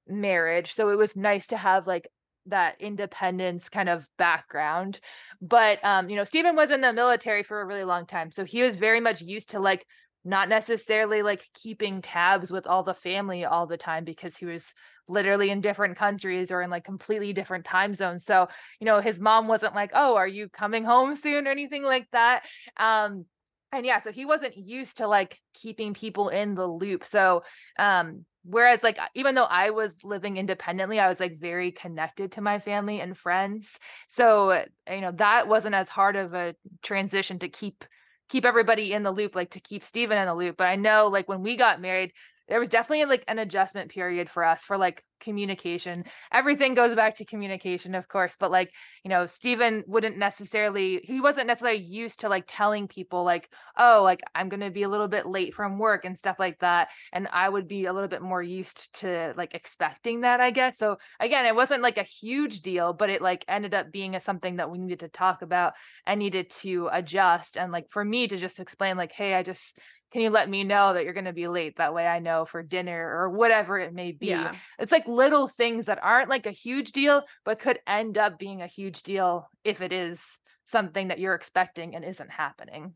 marriage. 0.07 0.73
So 0.73 0.89
it 0.89 0.97
was 0.97 1.15
nice 1.15 1.47
to 1.47 1.57
have 1.57 1.87
like 1.87 2.07
that 2.47 2.75
independence 2.81 3.69
kind 3.69 3.87
of 3.87 4.07
background. 4.17 4.99
But 5.41 5.83
um, 5.85 6.09
you 6.09 6.17
know, 6.17 6.25
Stephen 6.25 6.55
was 6.55 6.69
in 6.69 6.81
the 6.81 6.91
military 6.91 7.43
for 7.43 7.61
a 7.61 7.65
really 7.65 7.85
long 7.85 8.05
time. 8.05 8.29
So 8.29 8.43
he 8.43 8.61
was 8.61 8.75
very 8.75 8.99
much 8.99 9.21
used 9.21 9.51
to 9.51 9.59
like 9.59 9.87
not 10.23 10.49
necessarily 10.49 11.23
like 11.23 11.43
keeping 11.53 12.01
tabs 12.01 12.51
with 12.51 12.67
all 12.67 12.83
the 12.83 12.93
family 12.93 13.45
all 13.45 13.65
the 13.65 13.77
time 13.77 14.03
because 14.03 14.37
he 14.37 14.45
was 14.45 14.73
literally 15.07 15.49
in 15.49 15.61
different 15.61 15.97
countries 15.97 16.51
or 16.51 16.61
in 16.61 16.69
like 16.69 16.83
completely 16.83 17.33
different 17.33 17.65
time 17.65 17.93
zones. 17.93 18.25
So, 18.25 18.47
you 18.79 18.85
know, 18.85 18.99
his 18.99 19.19
mom 19.19 19.47
wasn't 19.47 19.75
like, 19.75 19.91
"Oh, 19.93 20.15
are 20.15 20.27
you 20.27 20.49
coming 20.49 20.83
home 20.83 21.15
soon?" 21.15 21.47
or 21.47 21.51
anything 21.51 21.83
like 21.83 22.07
that. 22.11 22.45
Um 22.77 23.25
and 23.71 23.85
yeah 23.85 24.01
so 24.01 24.11
he 24.11 24.25
wasn't 24.25 24.55
used 24.57 24.97
to 24.97 25.07
like 25.07 25.39
keeping 25.53 25.93
people 25.93 26.29
in 26.29 26.55
the 26.55 26.67
loop 26.67 27.05
so 27.05 27.43
um 27.79 28.25
whereas 28.43 28.83
like 28.83 28.97
even 29.15 29.35
though 29.35 29.45
i 29.45 29.69
was 29.69 29.97
living 30.03 30.37
independently 30.37 30.99
i 30.99 31.07
was 31.07 31.19
like 31.19 31.39
very 31.39 31.71
connected 31.71 32.33
to 32.33 32.41
my 32.41 32.59
family 32.59 32.99
and 32.99 33.17
friends 33.17 33.79
so 34.07 34.63
you 34.89 35.01
know 35.01 35.11
that 35.11 35.47
wasn't 35.47 35.75
as 35.75 35.89
hard 35.89 36.15
of 36.15 36.33
a 36.33 36.55
transition 36.81 37.39
to 37.39 37.49
keep 37.49 37.85
keep 38.31 38.45
everybody 38.45 38.93
in 38.93 39.03
the 39.03 39.11
loop 39.11 39.35
like 39.35 39.51
to 39.51 39.59
keep 39.59 39.83
Steven 39.83 40.17
in 40.17 40.25
the 40.25 40.33
loop 40.33 40.55
but 40.57 40.67
i 40.67 40.75
know 40.75 41.07
like 41.07 41.27
when 41.27 41.43
we 41.43 41.57
got 41.57 41.81
married 41.81 42.13
there 42.51 42.59
was 42.59 42.67
definitely 42.67 43.05
like 43.05 43.23
an 43.29 43.39
adjustment 43.39 43.89
period 43.89 44.29
for 44.29 44.43
us 44.43 44.65
for 44.65 44.75
like 44.75 45.05
communication. 45.21 46.03
Everything 46.33 46.73
goes 46.73 46.95
back 46.95 47.15
to 47.15 47.23
communication, 47.23 47.95
of 47.95 48.09
course, 48.09 48.35
but 48.37 48.51
like, 48.51 48.73
you 49.05 49.09
know, 49.09 49.25
Stephen 49.25 49.85
wouldn't 49.87 50.17
necessarily, 50.17 50.99
he 51.05 51.21
wasn't 51.21 51.47
necessarily 51.47 51.81
used 51.81 52.19
to 52.19 52.27
like 52.27 52.43
telling 52.49 52.89
people, 52.89 53.23
like, 53.23 53.47
oh, 53.77 54.01
like 54.03 54.19
I'm 54.35 54.49
going 54.49 54.59
to 54.59 54.69
be 54.69 54.83
a 54.83 54.89
little 54.89 55.07
bit 55.07 55.25
late 55.25 55.53
from 55.53 55.79
work 55.79 56.03
and 56.03 56.19
stuff 56.19 56.39
like 56.39 56.59
that. 56.59 56.89
And 57.13 57.29
I 57.31 57.47
would 57.47 57.69
be 57.69 57.85
a 57.85 57.93
little 57.93 58.09
bit 58.09 58.21
more 58.21 58.43
used 58.43 58.93
to 58.95 59.33
like 59.37 59.55
expecting 59.55 60.21
that, 60.21 60.41
I 60.41 60.51
guess. 60.51 60.77
So 60.77 60.97
again, 61.21 61.45
it 61.45 61.55
wasn't 61.55 61.83
like 61.83 61.97
a 61.97 62.03
huge 62.03 62.59
deal, 62.59 62.91
but 62.91 63.09
it 63.09 63.21
like 63.21 63.45
ended 63.47 63.73
up 63.73 63.93
being 63.93 64.15
a, 64.15 64.19
something 64.19 64.57
that 64.57 64.69
we 64.69 64.77
needed 64.77 64.99
to 64.99 65.07
talk 65.07 65.41
about 65.41 65.71
and 66.05 66.19
needed 66.19 66.49
to 66.49 66.89
adjust. 66.91 67.55
And 67.55 67.71
like 67.71 67.89
for 67.91 68.03
me 68.03 68.27
to 68.27 68.35
just 68.35 68.59
explain, 68.59 68.97
like, 68.97 69.13
hey, 69.13 69.35
I 69.35 69.43
just, 69.43 69.79
can 70.11 70.21
you 70.21 70.29
let 70.29 70.49
me 70.49 70.63
know 70.63 70.93
that 70.93 71.03
you're 71.03 71.13
going 71.13 71.25
to 71.25 71.33
be 71.33 71.47
late 71.47 71.77
that 71.77 71.93
way 71.93 72.07
i 72.07 72.19
know 72.19 72.45
for 72.45 72.61
dinner 72.61 73.09
or 73.17 73.29
whatever 73.29 73.77
it 73.79 73.93
may 73.93 74.11
be 74.11 74.27
yeah. 74.27 74.53
it's 74.79 74.91
like 74.91 75.07
little 75.07 75.47
things 75.47 75.85
that 75.85 75.99
aren't 76.01 76.29
like 76.29 76.45
a 76.45 76.51
huge 76.51 76.91
deal 76.91 77.23
but 77.45 77.59
could 77.59 77.79
end 77.87 78.17
up 78.17 78.37
being 78.37 78.61
a 78.61 78.67
huge 78.67 79.03
deal 79.03 79.49
if 79.63 79.81
it 79.81 79.91
is 79.91 80.21
something 80.65 81.09
that 81.09 81.19
you're 81.19 81.35
expecting 81.35 81.95
and 81.95 82.05
isn't 82.05 82.31
happening 82.31 82.93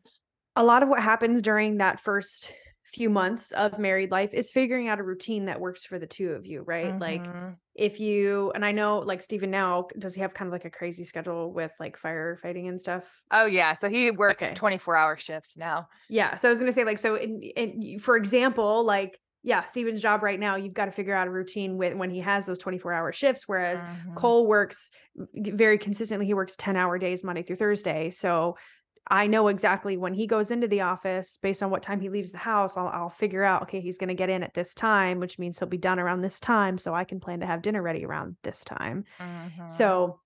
a 0.55 0.63
lot 0.63 0.83
of 0.83 0.89
what 0.89 1.01
happens 1.01 1.41
during 1.41 1.77
that 1.77 1.99
first 1.99 2.53
few 2.85 3.09
months 3.09 3.51
of 3.51 3.77
married 3.77 4.11
life 4.11 4.33
is 4.33 4.51
figuring 4.51 4.87
out 4.87 4.99
a 4.99 5.03
routine 5.03 5.45
that 5.45 5.59
works 5.59 5.85
for 5.85 5.99
the 5.99 6.07
two 6.07 6.31
of 6.31 6.45
you, 6.45 6.61
right? 6.61 6.87
Mm-hmm. 6.87 7.01
Like 7.01 7.25
if 7.75 7.99
you 7.99 8.51
and 8.55 8.63
I 8.63 8.71
know 8.71 8.99
like 8.99 9.21
Stephen 9.21 9.51
now 9.51 9.87
does 9.99 10.15
he 10.15 10.21
have 10.21 10.33
kind 10.33 10.47
of 10.47 10.53
like 10.53 10.65
a 10.65 10.69
crazy 10.69 11.03
schedule 11.03 11.51
with 11.51 11.71
like 11.79 11.99
firefighting 11.99 12.69
and 12.69 12.79
stuff? 12.79 13.03
Oh 13.31 13.45
yeah, 13.45 13.73
so 13.73 13.89
he 13.89 14.11
works 14.11 14.43
okay. 14.43 14.55
24-hour 14.55 15.17
shifts 15.17 15.57
now. 15.57 15.87
Yeah, 16.09 16.35
so 16.35 16.47
I 16.47 16.51
was 16.51 16.59
going 16.59 16.69
to 16.69 16.75
say 16.75 16.85
like 16.85 16.97
so 16.97 17.15
in, 17.15 17.41
in, 17.41 17.99
for 17.99 18.15
example, 18.15 18.83
like 18.83 19.19
yeah, 19.43 19.63
Stephen's 19.63 20.01
job 20.01 20.23
right 20.23 20.39
now, 20.39 20.55
you've 20.55 20.73
got 20.73 20.85
to 20.85 20.91
figure 20.91 21.13
out 21.13 21.27
a 21.27 21.31
routine 21.31 21.77
with 21.77 21.93
when 21.93 22.09
he 22.09 22.19
has 22.21 22.47
those 22.47 22.57
24 22.57 22.93
hour 22.93 23.11
shifts. 23.11 23.43
Whereas 23.47 23.83
mm-hmm. 23.83 24.15
Cole 24.15 24.47
works 24.47 24.89
very 25.35 25.77
consistently. 25.77 26.25
He 26.25 26.33
works 26.33 26.55
10 26.57 26.75
hour 26.75 26.97
days, 26.97 27.23
Monday 27.23 27.43
through 27.43 27.57
Thursday. 27.57 28.09
So 28.09 28.57
I 29.07 29.27
know 29.27 29.49
exactly 29.49 29.97
when 29.97 30.15
he 30.15 30.25
goes 30.25 30.49
into 30.49 30.67
the 30.67 30.81
office 30.81 31.37
based 31.41 31.61
on 31.61 31.69
what 31.69 31.83
time 31.83 31.99
he 31.99 32.09
leaves 32.09 32.31
the 32.31 32.39
house. 32.39 32.75
I'll, 32.75 32.87
I'll 32.87 33.09
figure 33.09 33.43
out, 33.43 33.61
okay, 33.63 33.79
he's 33.79 33.99
going 33.99 34.07
to 34.07 34.15
get 34.15 34.29
in 34.29 34.41
at 34.41 34.55
this 34.55 34.73
time, 34.73 35.19
which 35.19 35.37
means 35.37 35.59
he'll 35.59 35.67
be 35.67 35.77
done 35.77 35.99
around 35.99 36.21
this 36.21 36.39
time. 36.39 36.79
So 36.79 36.95
I 36.95 37.03
can 37.03 37.19
plan 37.19 37.41
to 37.41 37.45
have 37.45 37.61
dinner 37.61 37.81
ready 37.81 38.03
around 38.03 38.35
this 38.43 38.63
time. 38.63 39.03
Mm-hmm. 39.19 39.67
So, 39.67 40.21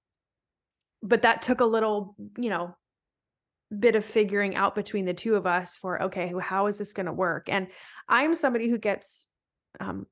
but 1.04 1.24
that 1.24 1.42
took 1.42 1.60
a 1.60 1.66
little, 1.66 2.16
you 2.38 2.50
know, 2.50 2.76
bit 3.78 3.96
of 3.96 4.06
figuring 4.06 4.56
out 4.56 4.75
between 4.75 5.06
the 5.06 5.13
two 5.13 5.36
of 5.36 5.46
us 5.46 5.75
for, 5.75 6.03
okay, 6.03 6.34
how 6.42 6.68
is 6.68 6.77
this 6.77 6.94
going 6.94 7.06
to 7.06 7.13
work? 7.13 7.50
And 7.50 7.68
I'm 8.08 8.34
somebody 8.34 8.70
who 8.70 8.77
gets, 8.77 9.27
um, 9.80 10.08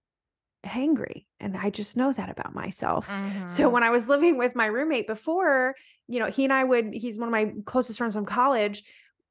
hangry 0.66 1.26
and 1.40 1.56
i 1.56 1.70
just 1.70 1.96
know 1.96 2.12
that 2.12 2.30
about 2.30 2.54
myself 2.54 3.08
mm-hmm. 3.08 3.48
so 3.48 3.70
when 3.70 3.84
i 3.84 3.90
was 3.90 4.10
living 4.10 4.38
with 4.38 4.56
my 4.56 4.66
roommate 4.66 5.08
before 5.08 5.76
you 6.08 6.20
know, 6.20 6.28
he 6.28 6.46
and 6.46 6.54
I 6.54 6.64
would, 6.64 6.94
he's 6.94 7.18
one 7.18 7.28
of 7.28 7.32
my 7.32 7.54
closest 7.66 7.98
friends 7.98 8.16
from 8.16 8.26
college. 8.26 8.84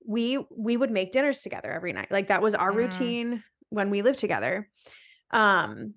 We 0.06 0.38
we 0.56 0.76
would 0.76 0.90
make 0.90 1.11
dinners 1.11 1.42
together 1.42 1.73
every 1.73 1.92
night. 1.92 2.12
Like 2.12 2.28
that 2.28 2.42
was 2.42 2.54
our 2.54 2.71
mm. 2.71 2.76
routine 2.76 3.42
when 3.71 3.90
we 3.90 4.02
lived 4.02 4.18
together. 4.18 4.68
Um 5.33 5.95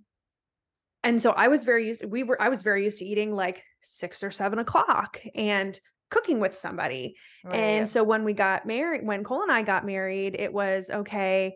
and 1.04 1.22
so 1.22 1.32
I 1.32 1.48
was 1.48 1.64
very 1.64 1.88
used, 1.88 2.04
we 2.04 2.24
were 2.24 2.42
I 2.42 2.50
was 2.50 2.64
very 2.64 2.84
used 2.84 3.00
to 3.00 3.06
eating 3.06 3.36
like 3.36 3.64
six 3.82 4.24
or 4.24 4.32
seven 4.32 4.58
o'clock 4.58 5.22
and 5.36 5.80
cooking 6.10 6.40
with 6.40 6.56
somebody. 6.56 7.16
Right. 7.44 7.56
And 7.56 7.90
so 7.90 8.04
when 8.04 8.24
we 8.24 8.34
got 8.34 8.66
married, 8.66 9.06
when 9.06 9.24
Cole 9.24 9.44
and 9.44 9.52
I 9.52 9.62
got 9.62 9.86
married, 9.86 10.36
it 10.40 10.52
was 10.52 10.90
okay. 10.90 11.56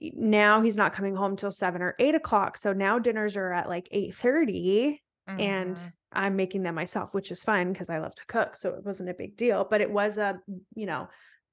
Now 0.00 0.62
he's 0.62 0.76
not 0.76 0.92
coming 0.92 1.14
home 1.14 1.36
till 1.36 1.50
seven 1.50 1.82
or 1.82 1.94
eight 1.98 2.14
o'clock. 2.14 2.56
So 2.56 2.72
now 2.72 2.98
dinners 2.98 3.36
are 3.36 3.52
at 3.52 3.68
like 3.68 3.88
eight 3.90 4.14
thirty, 4.14 5.02
mm-hmm. 5.28 5.40
and 5.40 5.92
I'm 6.12 6.36
making 6.36 6.62
them 6.62 6.74
myself, 6.74 7.14
which 7.14 7.30
is 7.30 7.44
fine 7.44 7.72
because 7.72 7.90
I 7.90 7.98
love 7.98 8.14
to 8.16 8.26
cook. 8.26 8.56
So 8.56 8.70
it 8.70 8.84
wasn't 8.84 9.10
a 9.10 9.14
big 9.14 9.36
deal, 9.36 9.66
but 9.68 9.80
it 9.80 9.90
was 9.90 10.18
a, 10.18 10.40
you 10.74 10.86
know, 10.86 11.08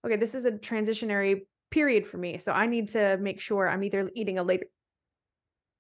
okay, 0.05 0.15
this 0.15 0.33
is 0.33 0.45
a 0.45 0.51
transitionary 0.51 1.41
period 1.69 2.07
for 2.07 2.17
me. 2.17 2.39
So 2.39 2.53
I 2.53 2.65
need 2.65 2.89
to 2.89 3.17
make 3.17 3.39
sure 3.39 3.67
I'm 3.67 3.83
either 3.83 4.09
eating 4.15 4.39
a 4.39 4.43
later 4.43 4.65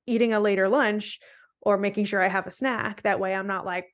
eating 0.05 0.33
a 0.33 0.39
later 0.39 0.69
lunch 0.69 1.19
or 1.61 1.77
making 1.77 2.05
sure 2.05 2.23
I 2.23 2.29
have 2.29 2.47
a 2.47 2.51
snack. 2.51 3.01
That 3.01 3.19
way 3.19 3.33
I'm 3.33 3.47
not 3.47 3.65
like, 3.65 3.93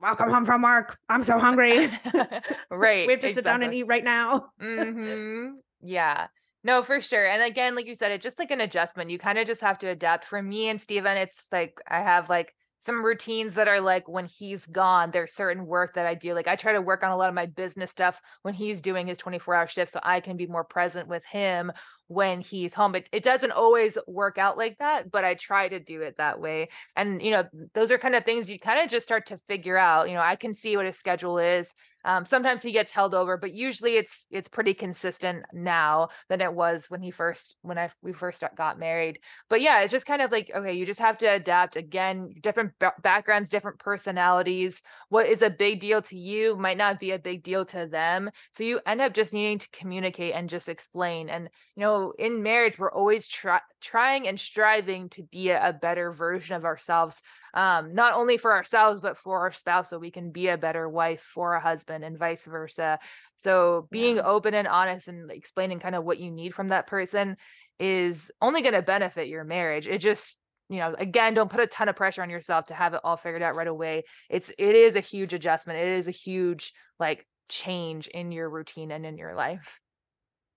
welcome 0.00 0.30
home 0.30 0.44
from 0.44 0.62
work. 0.62 0.98
I'm 1.08 1.22
so 1.22 1.38
hungry. 1.38 1.88
right. 2.70 3.06
we 3.06 3.12
have 3.12 3.20
to 3.20 3.28
exactly. 3.28 3.32
sit 3.32 3.44
down 3.44 3.62
and 3.62 3.72
eat 3.72 3.84
right 3.84 4.02
now. 4.02 4.46
mm-hmm. 4.60 5.56
Yeah. 5.80 6.26
No, 6.64 6.82
for 6.82 7.00
sure. 7.00 7.26
And 7.26 7.42
again, 7.42 7.74
like 7.76 7.86
you 7.86 7.94
said, 7.94 8.10
it's 8.10 8.22
just 8.22 8.38
like 8.38 8.50
an 8.50 8.62
adjustment. 8.62 9.10
You 9.10 9.18
kind 9.18 9.38
of 9.38 9.46
just 9.46 9.60
have 9.60 9.78
to 9.80 9.88
adapt. 9.88 10.24
For 10.24 10.42
me 10.42 10.68
and 10.70 10.80
Steven, 10.80 11.16
it's 11.18 11.46
like 11.52 11.78
I 11.86 12.00
have 12.00 12.30
like 12.30 12.54
some 12.78 13.04
routines 13.04 13.54
that 13.54 13.66
are 13.68 13.80
like 13.80 14.06
when 14.08 14.26
he's 14.26 14.66
gone 14.66 15.10
there's 15.10 15.32
certain 15.32 15.64
work 15.64 15.94
that 15.94 16.04
i 16.04 16.14
do 16.14 16.34
like 16.34 16.46
i 16.46 16.54
try 16.54 16.72
to 16.72 16.82
work 16.82 17.02
on 17.02 17.10
a 17.10 17.16
lot 17.16 17.30
of 17.30 17.34
my 17.34 17.46
business 17.46 17.90
stuff 17.90 18.20
when 18.42 18.52
he's 18.52 18.82
doing 18.82 19.06
his 19.06 19.16
24 19.16 19.54
hour 19.54 19.66
shift 19.66 19.90
so 19.92 20.00
i 20.02 20.20
can 20.20 20.36
be 20.36 20.46
more 20.46 20.64
present 20.64 21.08
with 21.08 21.24
him 21.24 21.72
when 22.08 22.42
he's 22.42 22.74
home 22.74 22.92
but 22.92 23.04
it 23.10 23.22
doesn't 23.22 23.52
always 23.52 23.96
work 24.06 24.36
out 24.36 24.58
like 24.58 24.76
that 24.78 25.10
but 25.10 25.24
i 25.24 25.32
try 25.34 25.66
to 25.66 25.80
do 25.80 26.02
it 26.02 26.16
that 26.18 26.38
way 26.40 26.68
and 26.94 27.22
you 27.22 27.30
know 27.30 27.44
those 27.72 27.90
are 27.90 27.96
kind 27.96 28.14
of 28.14 28.24
things 28.24 28.50
you 28.50 28.58
kind 28.58 28.84
of 28.84 28.90
just 28.90 29.06
start 29.06 29.24
to 29.24 29.38
figure 29.48 29.78
out 29.78 30.08
you 30.08 30.14
know 30.14 30.20
i 30.20 30.36
can 30.36 30.52
see 30.52 30.76
what 30.76 30.84
his 30.84 30.98
schedule 30.98 31.38
is 31.38 31.72
Um, 32.04 32.26
sometimes 32.26 32.62
he 32.62 32.72
gets 32.72 32.92
held 32.92 33.14
over, 33.14 33.36
but 33.36 33.52
usually 33.52 33.96
it's 33.96 34.26
it's 34.30 34.48
pretty 34.48 34.74
consistent 34.74 35.44
now 35.52 36.08
than 36.28 36.40
it 36.40 36.52
was 36.52 36.86
when 36.88 37.00
he 37.00 37.10
first 37.10 37.56
when 37.62 37.78
I 37.78 37.90
we 38.02 38.12
first 38.12 38.42
got 38.56 38.78
married. 38.78 39.18
But 39.48 39.60
yeah, 39.60 39.80
it's 39.80 39.92
just 39.92 40.06
kind 40.06 40.22
of 40.22 40.30
like 40.30 40.50
okay, 40.54 40.74
you 40.74 40.84
just 40.86 41.00
have 41.00 41.18
to 41.18 41.26
adapt. 41.26 41.76
Again, 41.76 42.34
different 42.42 42.72
b- 42.78 42.88
backgrounds, 43.02 43.50
different 43.50 43.78
personalities. 43.78 44.82
What 45.08 45.26
is 45.26 45.42
a 45.42 45.50
big 45.50 45.80
deal 45.80 46.02
to 46.02 46.18
you 46.18 46.56
might 46.56 46.76
not 46.76 47.00
be 47.00 47.12
a 47.12 47.18
big 47.18 47.42
deal 47.42 47.64
to 47.66 47.86
them. 47.86 48.30
So 48.52 48.64
you 48.64 48.80
end 48.86 49.00
up 49.00 49.14
just 49.14 49.32
needing 49.32 49.58
to 49.58 49.68
communicate 49.70 50.34
and 50.34 50.48
just 50.48 50.68
explain. 50.68 51.28
And 51.28 51.48
you 51.76 51.82
know, 51.82 52.12
in 52.18 52.42
marriage, 52.42 52.78
we're 52.78 52.92
always 52.92 53.26
try- 53.26 53.60
trying 53.80 54.28
and 54.28 54.38
striving 54.38 55.08
to 55.10 55.22
be 55.22 55.50
a, 55.50 55.70
a 55.70 55.72
better 55.72 56.12
version 56.12 56.56
of 56.56 56.64
ourselves 56.64 57.22
um, 57.54 57.94
not 57.94 58.14
only 58.14 58.36
for 58.36 58.52
ourselves 58.52 59.00
but 59.00 59.16
for 59.16 59.40
our 59.40 59.52
spouse 59.52 59.90
so 59.90 59.98
we 59.98 60.10
can 60.10 60.30
be 60.32 60.48
a 60.48 60.58
better 60.58 60.88
wife 60.88 61.22
for 61.32 61.54
a 61.54 61.60
husband 61.60 61.93
and 62.02 62.18
vice 62.18 62.44
versa 62.44 62.98
so 63.38 63.88
being 63.90 64.16
yeah. 64.16 64.22
open 64.22 64.54
and 64.54 64.66
honest 64.68 65.08
and 65.08 65.30
explaining 65.30 65.78
kind 65.78 65.94
of 65.94 66.04
what 66.04 66.18
you 66.18 66.30
need 66.30 66.54
from 66.54 66.68
that 66.68 66.86
person 66.86 67.36
is 67.78 68.30
only 68.40 68.62
going 68.62 68.74
to 68.74 68.82
benefit 68.82 69.28
your 69.28 69.44
marriage 69.44 69.86
it 69.86 69.98
just 69.98 70.38
you 70.68 70.78
know 70.78 70.94
again 70.98 71.34
don't 71.34 71.50
put 71.50 71.60
a 71.60 71.66
ton 71.66 71.88
of 71.88 71.96
pressure 71.96 72.22
on 72.22 72.30
yourself 72.30 72.66
to 72.66 72.74
have 72.74 72.94
it 72.94 73.00
all 73.04 73.16
figured 73.16 73.42
out 73.42 73.56
right 73.56 73.68
away 73.68 74.02
it's 74.30 74.50
it 74.58 74.74
is 74.74 74.96
a 74.96 75.00
huge 75.00 75.32
adjustment 75.32 75.78
it 75.78 75.88
is 75.88 76.08
a 76.08 76.12
huge 76.12 76.72
like 76.98 77.26
change 77.48 78.06
in 78.08 78.32
your 78.32 78.48
routine 78.48 78.90
and 78.90 79.04
in 79.06 79.16
your 79.16 79.34
life 79.34 79.78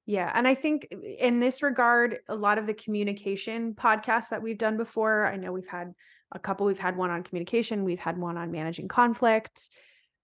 yeah. 0.09 0.31
And 0.33 0.47
I 0.47 0.55
think 0.55 0.87
in 1.19 1.41
this 1.41 1.61
regard, 1.61 2.19
a 2.29 2.33
lot 2.33 2.57
of 2.57 2.65
the 2.65 2.73
communication 2.73 3.73
podcasts 3.73 4.29
that 4.29 4.41
we've 4.41 4.57
done 4.57 4.77
before, 4.77 5.25
I 5.25 5.35
know 5.35 5.51
we've 5.51 5.67
had 5.67 5.93
a 6.31 6.39
couple 6.39 6.65
we've 6.65 6.79
had 6.79 6.97
one 6.97 7.09
on 7.09 7.23
communication 7.23 7.83
we've 7.83 7.99
had 7.99 8.17
one 8.17 8.37
on 8.37 8.51
managing 8.51 8.87
conflict 8.87 9.69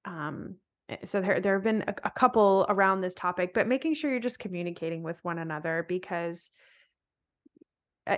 um 0.06 0.56
so 1.06 1.22
there 1.22 1.40
there 1.40 1.54
have 1.56 1.64
been 1.64 1.84
a, 1.88 1.94
a, 2.04 2.12
couple 2.12 2.66
around 2.70 3.02
this 3.02 3.16
topic 3.16 3.54
but 3.54 3.68
making 3.68 3.94
sure 3.94 4.12
you're 4.12 4.20
just 4.20 4.40
communicating 4.40 5.02
with 5.04 5.18
one 5.24 5.40
another 5.40 5.86
because 5.88 6.52
uh, 8.08 8.18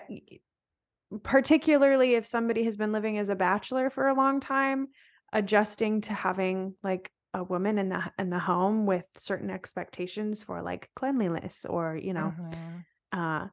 particularly 1.23 2.15
if 2.15 2.25
somebody 2.25 2.63
has 2.63 2.75
been 2.75 2.91
living 2.91 3.17
as 3.17 3.29
a 3.29 3.35
bachelor 3.35 3.89
for 3.89 4.07
a 4.07 4.15
long 4.15 4.39
time 4.39 4.87
adjusting 5.31 6.01
to 6.01 6.13
having 6.13 6.73
like 6.83 7.11
a 7.33 7.43
woman 7.43 7.77
in 7.77 7.89
the 7.89 8.03
in 8.17 8.29
the 8.29 8.39
home 8.39 8.85
with 8.85 9.05
certain 9.17 9.51
expectations 9.51 10.41
for 10.43 10.61
like 10.61 10.89
cleanliness 10.95 11.65
or 11.69 11.95
you 11.95 12.13
know 12.13 12.33
mm-hmm. 12.37 13.19
uh 13.19 13.47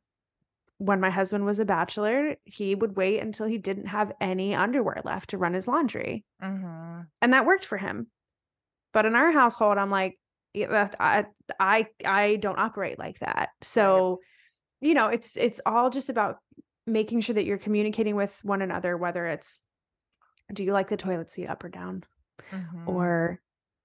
when 0.83 0.99
my 0.99 1.11
husband 1.11 1.45
was 1.45 1.61
a 1.61 1.65
bachelor, 1.65 2.35
he 2.45 2.75
would 2.75 2.97
wait 2.97 3.21
until 3.21 3.47
he 3.47 3.57
didn't 3.57 3.87
have 3.87 4.11
any 4.21 4.53
underwear 4.53 5.01
left 5.05 5.31
to 5.31 5.39
run 5.39 5.55
his 5.55 5.69
laundry. 5.69 6.25
Mm-hmm. 6.43 7.03
And 7.21 7.33
that 7.33 7.47
worked 7.47 7.65
for 7.65 7.79
him. 7.79 8.09
But 8.93 9.07
in 9.07 9.15
our 9.15 9.33
household, 9.33 9.79
I'm 9.79 9.91
like, 9.91 10.19
I, 10.55 11.25
I, 11.59 11.87
I 12.05 12.37
don't 12.37 12.59
operate 12.59 12.99
like 12.99 13.19
that. 13.21 13.51
So, 13.63 14.21
you 14.81 14.95
know, 14.95 15.09
it's, 15.09 15.37
it's 15.37 15.61
all 15.65 15.89
just 15.91 16.11
about 16.11 16.39
making 16.87 17.21
sure 17.21 17.35
that 17.35 17.45
you're 17.45 17.59
communicating 17.59 18.17
with 18.17 18.39
one 18.43 18.61
another, 18.61 18.97
whether 18.97 19.27
it's, 19.27 19.61
do 20.53 20.63
you 20.65 20.73
like 20.73 20.89
the 20.89 20.97
toilet 20.97 21.33
seat 21.33 21.47
up 21.47 21.65
or 21.65 21.69
down? 21.69 22.05
Mm-hmm. 22.51 22.89
Or 22.89 23.41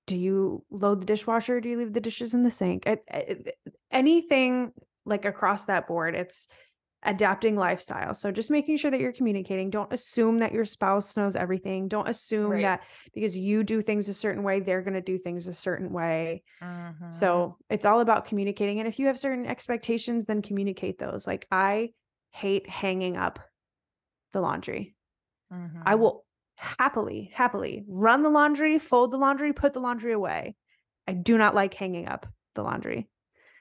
do 0.07 0.17
you 0.17 0.65
load 0.69 1.01
the 1.01 1.05
dishwasher? 1.05 1.61
do 1.61 1.69
you 1.69 1.77
leave 1.77 1.93
the 1.93 2.01
dishes 2.01 2.33
in 2.33 2.43
the 2.43 2.51
sink? 2.51 2.85
It, 2.85 3.03
it, 3.07 3.55
anything 3.91 4.73
like 5.05 5.23
across 5.23 5.65
that 5.65 5.87
board, 5.87 6.15
it's, 6.15 6.49
adapting 7.07 7.55
lifestyle. 7.55 8.13
So 8.13 8.31
just 8.31 8.51
making 8.51 8.77
sure 8.77 8.91
that 8.91 8.99
you're 8.99 9.13
communicating. 9.13 9.69
Don't 9.69 9.91
assume 9.93 10.39
that 10.39 10.51
your 10.51 10.65
spouse 10.65 11.15
knows 11.15 11.37
everything. 11.37 11.87
Don't 11.87 12.09
assume 12.09 12.51
right. 12.51 12.61
that 12.63 12.81
because 13.13 13.35
you 13.35 13.63
do 13.63 13.81
things 13.81 14.09
a 14.09 14.13
certain 14.13 14.43
way, 14.43 14.59
they're 14.59 14.81
going 14.81 14.93
to 14.93 15.01
do 15.01 15.17
things 15.17 15.47
a 15.47 15.53
certain 15.53 15.93
way. 15.93 16.43
Mm-hmm. 16.61 17.11
So 17.11 17.57
it's 17.69 17.85
all 17.85 18.01
about 18.01 18.25
communicating. 18.25 18.79
And 18.79 18.87
if 18.89 18.99
you 18.99 19.07
have 19.07 19.17
certain 19.17 19.45
expectations, 19.45 20.25
then 20.25 20.41
communicate 20.41 20.99
those. 20.99 21.25
Like 21.25 21.47
I 21.49 21.91
hate 22.31 22.69
hanging 22.69 23.15
up 23.15 23.39
the 24.33 24.41
laundry. 24.41 24.93
Mm-hmm. 25.51 25.83
I 25.85 25.95
will 25.95 26.25
happily, 26.55 27.31
happily 27.33 27.85
run 27.87 28.21
the 28.21 28.29
laundry, 28.29 28.79
fold 28.79 29.11
the 29.11 29.17
laundry, 29.17 29.53
put 29.53 29.71
the 29.71 29.79
laundry 29.79 30.11
away. 30.11 30.55
I 31.07 31.13
do 31.13 31.37
not 31.37 31.55
like 31.55 31.73
hanging 31.73 32.09
up 32.09 32.27
the 32.53 32.63
laundry. 32.63 33.07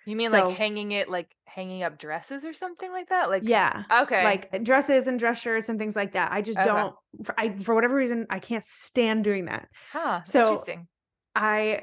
You 0.06 0.14
mean 0.14 0.30
so, 0.30 0.44
like 0.44 0.56
hanging 0.56 0.92
it 0.92 1.08
like 1.08 1.34
hanging 1.46 1.82
up 1.82 1.98
dresses 1.98 2.44
or 2.44 2.52
something 2.52 2.92
like 2.92 3.08
that? 3.08 3.28
Like 3.28 3.42
yeah, 3.44 3.82
okay, 4.02 4.22
like 4.22 4.62
dresses 4.62 5.08
and 5.08 5.18
dress 5.18 5.40
shirts 5.40 5.68
and 5.68 5.80
things 5.80 5.96
like 5.96 6.12
that. 6.12 6.30
I 6.30 6.42
just 6.42 6.58
okay. 6.58 6.66
don't. 6.66 6.94
For, 7.24 7.34
I 7.36 7.58
for 7.58 7.74
whatever 7.74 7.96
reason 7.96 8.26
I 8.30 8.38
can't 8.38 8.64
stand 8.64 9.24
doing 9.24 9.46
that. 9.46 9.68
Huh? 9.90 10.22
So 10.22 10.40
interesting. 10.40 10.86
I 11.34 11.82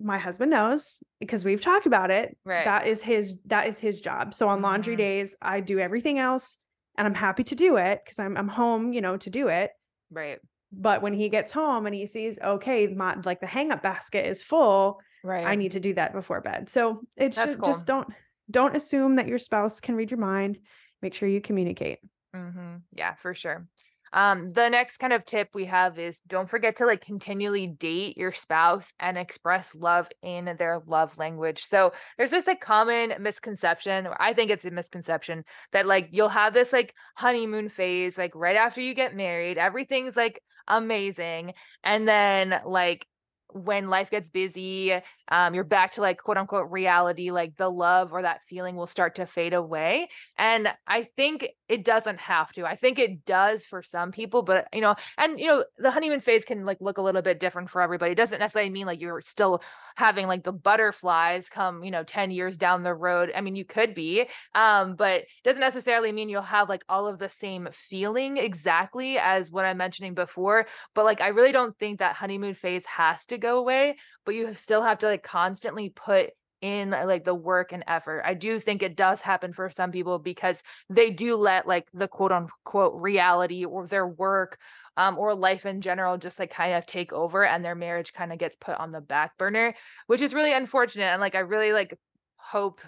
my 0.00 0.18
husband 0.18 0.50
knows 0.50 1.02
because 1.20 1.44
we've 1.44 1.62
talked 1.62 1.86
about 1.86 2.10
it. 2.10 2.36
Right. 2.44 2.64
That 2.64 2.88
is 2.88 3.02
his 3.02 3.34
that 3.46 3.68
is 3.68 3.78
his 3.78 4.00
job. 4.00 4.34
So 4.34 4.48
on 4.48 4.56
mm-hmm. 4.56 4.64
laundry 4.64 4.96
days, 4.96 5.36
I 5.40 5.60
do 5.60 5.78
everything 5.78 6.18
else 6.18 6.58
and 6.98 7.06
I'm 7.06 7.14
happy 7.14 7.44
to 7.44 7.54
do 7.54 7.76
it 7.76 8.00
because 8.04 8.18
I'm 8.18 8.36
I'm 8.36 8.48
home, 8.48 8.92
you 8.92 9.00
know, 9.00 9.16
to 9.18 9.30
do 9.30 9.48
it. 9.48 9.70
Right. 10.10 10.38
But 10.72 11.02
when 11.02 11.14
he 11.14 11.28
gets 11.28 11.52
home 11.52 11.86
and 11.86 11.94
he 11.94 12.06
sees, 12.06 12.38
okay, 12.40 12.88
my 12.88 13.16
like 13.24 13.40
the 13.40 13.46
hang 13.46 13.70
up 13.70 13.82
basket 13.82 14.26
is 14.26 14.42
full, 14.42 14.98
Right. 15.24 15.44
I 15.44 15.54
need 15.54 15.72
to 15.72 15.80
do 15.80 15.94
that 15.94 16.12
before 16.12 16.42
bed. 16.42 16.68
So 16.68 17.00
it's 17.16 17.36
That's 17.36 17.52
just 17.52 17.58
cool. 17.58 17.68
just 17.68 17.86
don't 17.86 18.08
don't 18.50 18.76
assume 18.76 19.16
that 19.16 19.26
your 19.26 19.38
spouse 19.38 19.80
can 19.80 19.96
read 19.96 20.10
your 20.10 20.20
mind. 20.20 20.58
Make 21.00 21.14
sure 21.14 21.28
you 21.28 21.40
communicate. 21.40 21.98
Mm-hmm. 22.36 22.76
Yeah, 22.92 23.14
for 23.14 23.34
sure. 23.34 23.66
Um, 24.12 24.50
the 24.50 24.68
next 24.68 24.98
kind 24.98 25.12
of 25.12 25.24
tip 25.24 25.48
we 25.54 25.64
have 25.64 25.98
is 25.98 26.20
don't 26.28 26.48
forget 26.48 26.76
to 26.76 26.86
like 26.86 27.00
continually 27.00 27.66
date 27.66 28.16
your 28.16 28.30
spouse 28.30 28.92
and 29.00 29.18
express 29.18 29.74
love 29.74 30.08
in 30.22 30.54
their 30.56 30.80
love 30.86 31.18
language. 31.18 31.64
So 31.64 31.92
there's 32.16 32.30
this 32.30 32.46
like 32.46 32.60
common 32.60 33.14
misconception, 33.18 34.06
or 34.06 34.16
I 34.20 34.34
think 34.34 34.50
it's 34.52 34.64
a 34.66 34.70
misconception 34.70 35.44
that 35.72 35.86
like 35.86 36.10
you'll 36.12 36.28
have 36.28 36.54
this 36.54 36.72
like 36.72 36.94
honeymoon 37.16 37.70
phase, 37.70 38.16
like 38.16 38.36
right 38.36 38.56
after 38.56 38.80
you 38.80 38.94
get 38.94 39.16
married, 39.16 39.58
everything's 39.58 40.16
like 40.16 40.40
amazing. 40.68 41.54
And 41.82 42.06
then 42.06 42.60
like 42.64 43.06
when 43.52 43.88
life 43.88 44.10
gets 44.10 44.30
busy, 44.30 44.92
um, 45.28 45.54
you're 45.54 45.64
back 45.64 45.92
to 45.92 46.00
like 46.00 46.18
quote 46.18 46.36
unquote 46.36 46.70
reality, 46.70 47.30
like 47.30 47.56
the 47.56 47.70
love 47.70 48.12
or 48.12 48.22
that 48.22 48.40
feeling 48.48 48.76
will 48.76 48.86
start 48.86 49.14
to 49.16 49.26
fade 49.26 49.54
away. 49.54 50.08
And 50.36 50.68
I 50.86 51.04
think 51.04 51.48
it 51.68 51.84
doesn't 51.84 52.20
have 52.20 52.52
to. 52.52 52.66
I 52.66 52.76
think 52.76 52.98
it 52.98 53.24
does 53.24 53.64
for 53.64 53.82
some 53.82 54.12
people, 54.12 54.42
but 54.42 54.68
you 54.72 54.80
know, 54.80 54.94
and 55.18 55.38
you 55.38 55.46
know, 55.46 55.64
the 55.78 55.90
honeymoon 55.90 56.20
phase 56.20 56.44
can 56.44 56.64
like 56.64 56.78
look 56.80 56.98
a 56.98 57.02
little 57.02 57.22
bit 57.22 57.40
different 57.40 57.70
for 57.70 57.80
everybody. 57.80 58.12
It 58.12 58.16
doesn't 58.16 58.40
necessarily 58.40 58.70
mean 58.70 58.86
like 58.86 59.00
you're 59.00 59.20
still 59.20 59.62
having 59.96 60.26
like 60.26 60.42
the 60.42 60.52
butterflies 60.52 61.48
come, 61.48 61.84
you 61.84 61.90
know, 61.90 62.02
10 62.02 62.30
years 62.30 62.56
down 62.56 62.82
the 62.82 62.94
road. 62.94 63.30
I 63.34 63.40
mean, 63.40 63.54
you 63.56 63.64
could 63.64 63.94
be, 63.94 64.28
um, 64.54 64.96
but 64.96 65.24
doesn't 65.44 65.60
necessarily 65.60 66.12
mean 66.12 66.28
you'll 66.28 66.42
have 66.42 66.68
like 66.68 66.84
all 66.88 67.06
of 67.06 67.18
the 67.18 67.28
same 67.28 67.68
feeling 67.72 68.36
exactly 68.36 69.18
as 69.18 69.52
what 69.52 69.64
I'm 69.64 69.76
mentioning 69.76 70.14
before. 70.14 70.66
But 70.94 71.04
like, 71.04 71.20
I 71.20 71.28
really 71.28 71.52
don't 71.52 71.78
think 71.78 72.00
that 72.00 72.16
honeymoon 72.16 72.54
phase 72.54 72.84
has 72.86 73.24
to 73.26 73.38
go 73.44 73.58
away, 73.58 73.96
but 74.24 74.34
you 74.34 74.54
still 74.54 74.82
have 74.82 74.98
to 74.98 75.06
like 75.06 75.22
constantly 75.22 75.90
put 75.90 76.30
in 76.64 76.90
like 76.90 77.24
the 77.24 77.34
work 77.34 77.72
and 77.72 77.84
effort. 77.86 78.22
I 78.24 78.32
do 78.32 78.58
think 78.58 78.82
it 78.82 78.96
does 78.96 79.20
happen 79.20 79.52
for 79.52 79.68
some 79.68 79.92
people 79.92 80.18
because 80.18 80.62
they 80.88 81.10
do 81.10 81.36
let 81.36 81.66
like 81.66 81.86
the 81.92 82.08
quote 82.08 82.32
unquote 82.32 82.94
reality 83.00 83.66
or 83.66 83.86
their 83.86 84.06
work 84.06 84.58
um, 84.96 85.18
or 85.18 85.34
life 85.34 85.66
in 85.66 85.82
general 85.82 86.16
just 86.16 86.38
like 86.38 86.50
kind 86.50 86.72
of 86.72 86.86
take 86.86 87.12
over 87.12 87.44
and 87.44 87.62
their 87.62 87.74
marriage 87.74 88.14
kind 88.14 88.32
of 88.32 88.38
gets 88.38 88.56
put 88.56 88.78
on 88.78 88.92
the 88.92 89.02
back 89.02 89.36
burner, 89.36 89.74
which 90.06 90.22
is 90.22 90.32
really 90.32 90.54
unfortunate. 90.54 91.04
And 91.04 91.20
like, 91.20 91.34
I 91.34 91.40
really 91.40 91.72
like 91.72 91.98
hope 92.36 92.80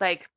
like 0.00 0.28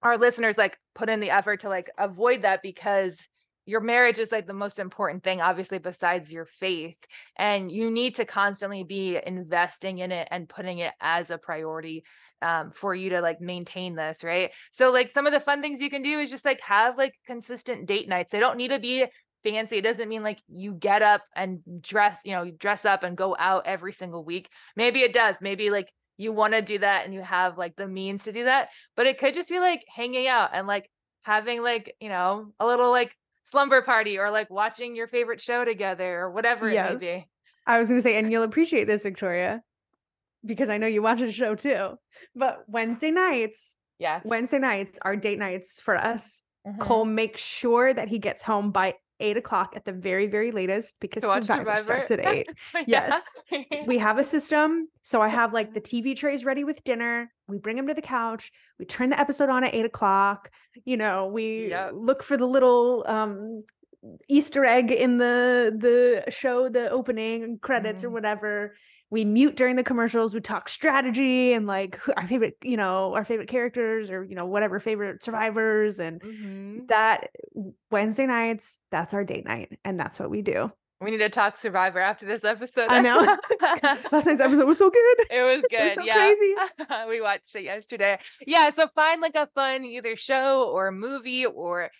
our 0.00 0.16
listeners 0.16 0.56
like 0.56 0.78
put 0.94 1.08
in 1.08 1.18
the 1.18 1.30
effort 1.30 1.60
to 1.60 1.68
like 1.68 1.90
avoid 1.98 2.42
that 2.42 2.62
because 2.62 3.18
your 3.66 3.80
marriage 3.80 4.18
is 4.18 4.32
like 4.32 4.46
the 4.46 4.52
most 4.52 4.78
important 4.78 5.22
thing 5.22 5.40
obviously 5.40 5.78
besides 5.78 6.32
your 6.32 6.46
faith 6.46 6.96
and 7.36 7.70
you 7.70 7.90
need 7.90 8.14
to 8.16 8.24
constantly 8.24 8.82
be 8.82 9.18
investing 9.24 9.98
in 9.98 10.10
it 10.12 10.28
and 10.30 10.48
putting 10.48 10.78
it 10.78 10.92
as 11.00 11.30
a 11.30 11.38
priority 11.38 12.04
um, 12.42 12.72
for 12.72 12.94
you 12.94 13.10
to 13.10 13.20
like 13.20 13.40
maintain 13.40 13.94
this 13.94 14.24
right 14.24 14.50
so 14.72 14.90
like 14.90 15.12
some 15.12 15.26
of 15.26 15.32
the 15.32 15.40
fun 15.40 15.62
things 15.62 15.80
you 15.80 15.90
can 15.90 16.02
do 16.02 16.18
is 16.18 16.30
just 16.30 16.44
like 16.44 16.60
have 16.60 16.98
like 16.98 17.14
consistent 17.26 17.86
date 17.86 18.08
nights 18.08 18.32
they 18.32 18.40
don't 18.40 18.56
need 18.56 18.68
to 18.68 18.80
be 18.80 19.06
fancy. 19.42 19.78
It 19.78 19.82
doesn't 19.82 20.08
mean 20.08 20.22
like 20.22 20.40
you 20.48 20.74
get 20.74 21.02
up 21.02 21.22
and 21.34 21.60
dress, 21.80 22.20
you 22.24 22.32
know, 22.32 22.50
dress 22.50 22.84
up 22.84 23.02
and 23.02 23.16
go 23.16 23.36
out 23.38 23.66
every 23.66 23.92
single 23.92 24.24
week. 24.24 24.48
Maybe 24.76 25.00
it 25.00 25.12
does. 25.12 25.36
Maybe 25.40 25.70
like 25.70 25.92
you 26.16 26.32
want 26.32 26.54
to 26.54 26.62
do 26.62 26.78
that 26.78 27.04
and 27.04 27.14
you 27.14 27.20
have 27.22 27.58
like 27.58 27.76
the 27.76 27.88
means 27.88 28.24
to 28.24 28.32
do 28.32 28.44
that. 28.44 28.68
But 28.96 29.06
it 29.06 29.18
could 29.18 29.34
just 29.34 29.48
be 29.48 29.60
like 29.60 29.82
hanging 29.88 30.28
out 30.28 30.50
and 30.52 30.66
like 30.66 30.88
having 31.22 31.62
like, 31.62 31.94
you 32.00 32.08
know, 32.08 32.52
a 32.60 32.66
little 32.66 32.90
like 32.90 33.16
slumber 33.44 33.82
party 33.82 34.18
or 34.18 34.30
like 34.30 34.50
watching 34.50 34.94
your 34.94 35.08
favorite 35.08 35.40
show 35.40 35.64
together 35.64 36.20
or 36.20 36.30
whatever 36.30 36.68
it 36.68 36.74
may 36.74 36.96
be. 36.98 37.26
I 37.66 37.78
was 37.78 37.88
going 37.88 37.98
to 37.98 38.02
say, 38.02 38.16
and 38.16 38.30
you'll 38.30 38.42
appreciate 38.42 38.86
this, 38.86 39.02
Victoria, 39.04 39.62
because 40.44 40.68
I 40.68 40.78
know 40.78 40.86
you 40.86 41.02
watch 41.02 41.20
a 41.20 41.30
show 41.30 41.54
too. 41.54 41.98
But 42.34 42.64
Wednesday 42.66 43.10
nights, 43.10 43.76
yes, 43.98 44.22
Wednesday 44.24 44.58
nights 44.58 44.98
are 45.02 45.16
date 45.16 45.38
nights 45.38 45.80
for 45.80 45.96
us. 45.96 46.42
Mm-hmm. 46.66 46.78
Cole 46.78 47.04
makes 47.04 47.40
sure 47.40 47.92
that 47.92 48.08
he 48.08 48.18
gets 48.18 48.42
home 48.42 48.70
by 48.70 48.94
eight 49.22 49.36
o'clock 49.36 49.72
at 49.76 49.84
the 49.84 49.92
very, 49.92 50.26
very 50.26 50.50
latest 50.50 50.96
because 51.00 51.22
Survivor, 51.22 51.44
Survivor, 51.44 51.80
starts 51.80 52.10
at 52.10 52.20
eight. 52.26 52.48
yes. 52.86 53.26
we 53.86 53.98
have 53.98 54.18
a 54.18 54.24
system. 54.24 54.88
So 55.02 55.22
I 55.22 55.28
have 55.28 55.52
like 55.52 55.72
the 55.72 55.80
TV 55.90 56.16
trays 56.16 56.44
ready 56.44 56.64
with 56.64 56.84
dinner. 56.84 57.32
We 57.48 57.58
bring 57.58 57.76
them 57.76 57.86
to 57.88 57.94
the 57.94 58.02
couch. 58.02 58.52
We 58.78 58.84
turn 58.84 59.10
the 59.10 59.18
episode 59.18 59.48
on 59.48 59.64
at 59.64 59.74
eight 59.74 59.84
o'clock. 59.84 60.50
You 60.84 60.96
know, 60.96 61.26
we 61.26 61.68
yep. 61.68 61.92
look 61.94 62.22
for 62.22 62.36
the 62.36 62.46
little 62.46 63.04
um 63.06 63.64
Easter 64.28 64.64
egg 64.64 64.90
in 64.90 65.18
the 65.18 65.72
the 65.76 66.30
show, 66.30 66.68
the 66.68 66.90
opening 66.90 67.58
credits 67.58 68.02
mm. 68.02 68.06
or 68.06 68.10
whatever 68.10 68.74
we 69.12 69.26
mute 69.26 69.56
during 69.56 69.76
the 69.76 69.84
commercials 69.84 70.32
we 70.34 70.40
talk 70.40 70.70
strategy 70.70 71.52
and 71.52 71.66
like 71.66 72.00
our 72.16 72.26
favorite 72.26 72.56
you 72.64 72.78
know 72.78 73.14
our 73.14 73.24
favorite 73.24 73.48
characters 73.48 74.10
or 74.10 74.24
you 74.24 74.34
know 74.34 74.46
whatever 74.46 74.80
favorite 74.80 75.22
survivors 75.22 76.00
and 76.00 76.20
mm-hmm. 76.22 76.86
that 76.86 77.30
wednesday 77.90 78.26
nights 78.26 78.80
that's 78.90 79.12
our 79.12 79.22
date 79.22 79.44
night 79.44 79.78
and 79.84 80.00
that's 80.00 80.18
what 80.18 80.30
we 80.30 80.42
do. 80.42 80.72
We 81.00 81.10
need 81.10 81.18
to 81.18 81.30
talk 81.30 81.56
survivor 81.56 81.98
after 81.98 82.26
this 82.26 82.44
episode. 82.44 82.86
I 82.88 83.00
know. 83.00 83.18
Last 84.12 84.26
night's 84.26 84.40
episode 84.40 84.66
was 84.66 84.78
so 84.78 84.88
good. 84.88 85.16
It 85.32 85.42
was 85.42 85.62
good 85.68 85.72
it 85.80 85.84
was 85.84 85.94
so 85.94 86.02
yeah. 86.04 86.14
crazy. 86.14 86.54
we 87.08 87.20
watched 87.20 87.56
it 87.56 87.64
yesterday. 87.64 88.18
Yeah 88.46 88.70
so 88.70 88.86
find 88.94 89.20
like 89.20 89.34
a 89.34 89.48
fun 89.54 89.84
either 89.84 90.14
show 90.16 90.70
or 90.72 90.92
movie 90.92 91.44
or 91.44 91.90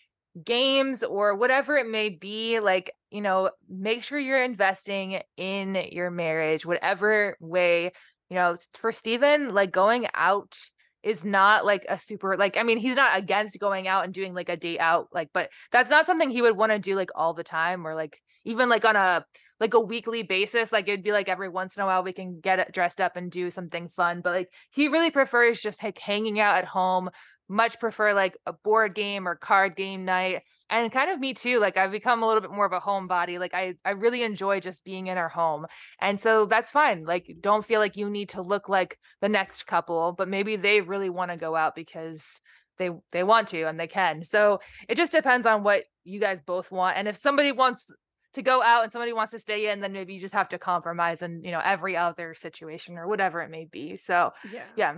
games 0.45 1.03
or 1.03 1.37
whatever 1.37 1.77
it 1.77 1.87
may 1.87 2.09
be 2.09 2.59
like 2.59 2.95
you 3.11 3.21
know 3.21 3.51
make 3.69 4.03
sure 4.03 4.19
you're 4.19 4.43
investing 4.43 5.21
in 5.37 5.75
your 5.91 6.11
marriage 6.11 6.65
whatever 6.65 7.37
way 7.39 7.93
you 8.31 8.37
know 8.37 8.57
for 8.73 8.93
Steven 8.93 9.53
like 9.53 9.73
going 9.73 10.07
out 10.15 10.59
is 11.03 11.25
not 11.25 11.67
like 11.67 11.85
a 11.89 11.99
super 11.99 12.37
like 12.37 12.57
I 12.57 12.63
mean 12.63 12.79
he's 12.79 12.97
not 12.97 13.19
against 13.19 13.59
going 13.59 13.89
out 13.89 14.05
and 14.05 14.15
doing 14.15 14.35
like 14.35 14.49
a 14.49 14.57
date 14.57 14.79
out 14.79 15.09
like 15.13 15.29
but 15.35 15.51
that's 15.71 15.91
not 15.91 16.07
something 16.07 16.31
he 16.31 16.43
would 16.43 16.57
want 16.57 16.73
to 16.73 16.79
do 16.79 16.95
like 16.95 17.11
all 17.15 17.35
the 17.35 17.45
time 17.45 17.87
or 17.87 17.95
like 17.95 18.19
even 18.45 18.69
like 18.69 18.85
on 18.85 18.97
a 18.97 19.27
like 19.61 19.75
a 19.75 19.81
weekly 19.81 20.23
basis 20.23 20.73
like 20.73 20.89
it'd 20.89 21.05
be 21.05 21.13
like 21.13 21.29
every 21.29 21.49
once 21.49 21.77
in 21.77 21.83
a 21.83 21.87
while 21.87 22.03
we 22.03 22.13
can 22.13 22.41
get 22.41 22.73
dressed 22.73 23.01
up 23.01 23.17
and 23.17 23.31
do 23.31 23.51
something 23.51 23.89
fun 23.89 24.21
but 24.21 24.33
like 24.33 24.49
he 24.71 24.89
really 24.89 25.11
prefers 25.11 25.61
just 25.61 25.83
like 25.83 25.99
hanging 25.99 26.41
out 26.41 26.57
at 26.57 26.65
home 26.65 27.11
much 27.49 27.79
prefer 27.81 28.13
like 28.13 28.37
a 28.47 28.53
board 28.53 28.95
game 28.95 29.27
or 29.27 29.35
card 29.35 29.77
game 29.77 30.05
night 30.05 30.43
and 30.71 30.91
kind 30.91 31.11
of 31.11 31.21
me 31.21 31.35
too 31.35 31.59
like 31.59 31.77
i've 31.77 31.91
become 31.91 32.23
a 32.23 32.27
little 32.27 32.41
bit 32.41 32.51
more 32.51 32.65
of 32.65 32.73
a 32.73 32.81
homebody 32.81 33.39
like 33.39 33.55
i 33.55 33.75
i 33.85 33.91
really 33.91 34.23
enjoy 34.23 34.59
just 34.59 34.85
being 34.85 35.07
in 35.07 35.19
our 35.19 35.29
home 35.29 35.67
and 36.01 36.19
so 36.21 36.47
that's 36.47 36.71
fine 36.71 37.05
like 37.05 37.31
don't 37.41 37.65
feel 37.65 37.79
like 37.79 37.97
you 37.97 38.09
need 38.09 38.31
to 38.31 38.43
look 38.43 38.69
like 38.69 38.99
the 39.21 39.29
next 39.29 39.67
couple 39.67 40.15
but 40.17 40.29
maybe 40.29 40.57
they 40.57 40.81
really 40.81 41.11
want 41.11 41.31
to 41.31 41.37
go 41.37 41.55
out 41.55 41.75
because 41.75 42.41
they 42.79 42.91
they 43.13 43.23
want 43.23 43.49
to 43.49 43.63
and 43.65 43.79
they 43.79 43.87
can 43.87 44.25
so 44.25 44.61
it 44.89 44.97
just 44.97 45.13
depends 45.13 45.47
on 45.47 45.63
what 45.63 45.85
you 46.05 46.19
guys 46.19 46.41
both 46.41 46.71
want 46.71 46.97
and 46.97 47.07
if 47.07 47.17
somebody 47.17 47.53
wants 47.53 47.91
to 48.35 48.43
go 48.43 48.63
out 48.63 48.83
and 48.83 48.93
somebody 48.93 49.13
wants 49.13 49.33
to 49.33 49.39
stay 49.39 49.71
in 49.71 49.81
then 49.81 49.93
maybe 49.93 50.15
you 50.15 50.21
just 50.21 50.35
have 50.35 50.49
to 50.49 50.59
compromise 50.59 51.23
in 51.23 51.43
you 51.45 51.51
know 51.51 51.61
every 51.63 51.97
other 51.97 52.35
situation 52.35 52.97
or 52.97 53.07
whatever 53.07 53.41
it 53.41 53.51
may 53.51 53.67
be 53.67 53.97
so 53.97 54.33
yeah. 54.51 54.63
yeah 54.77 54.95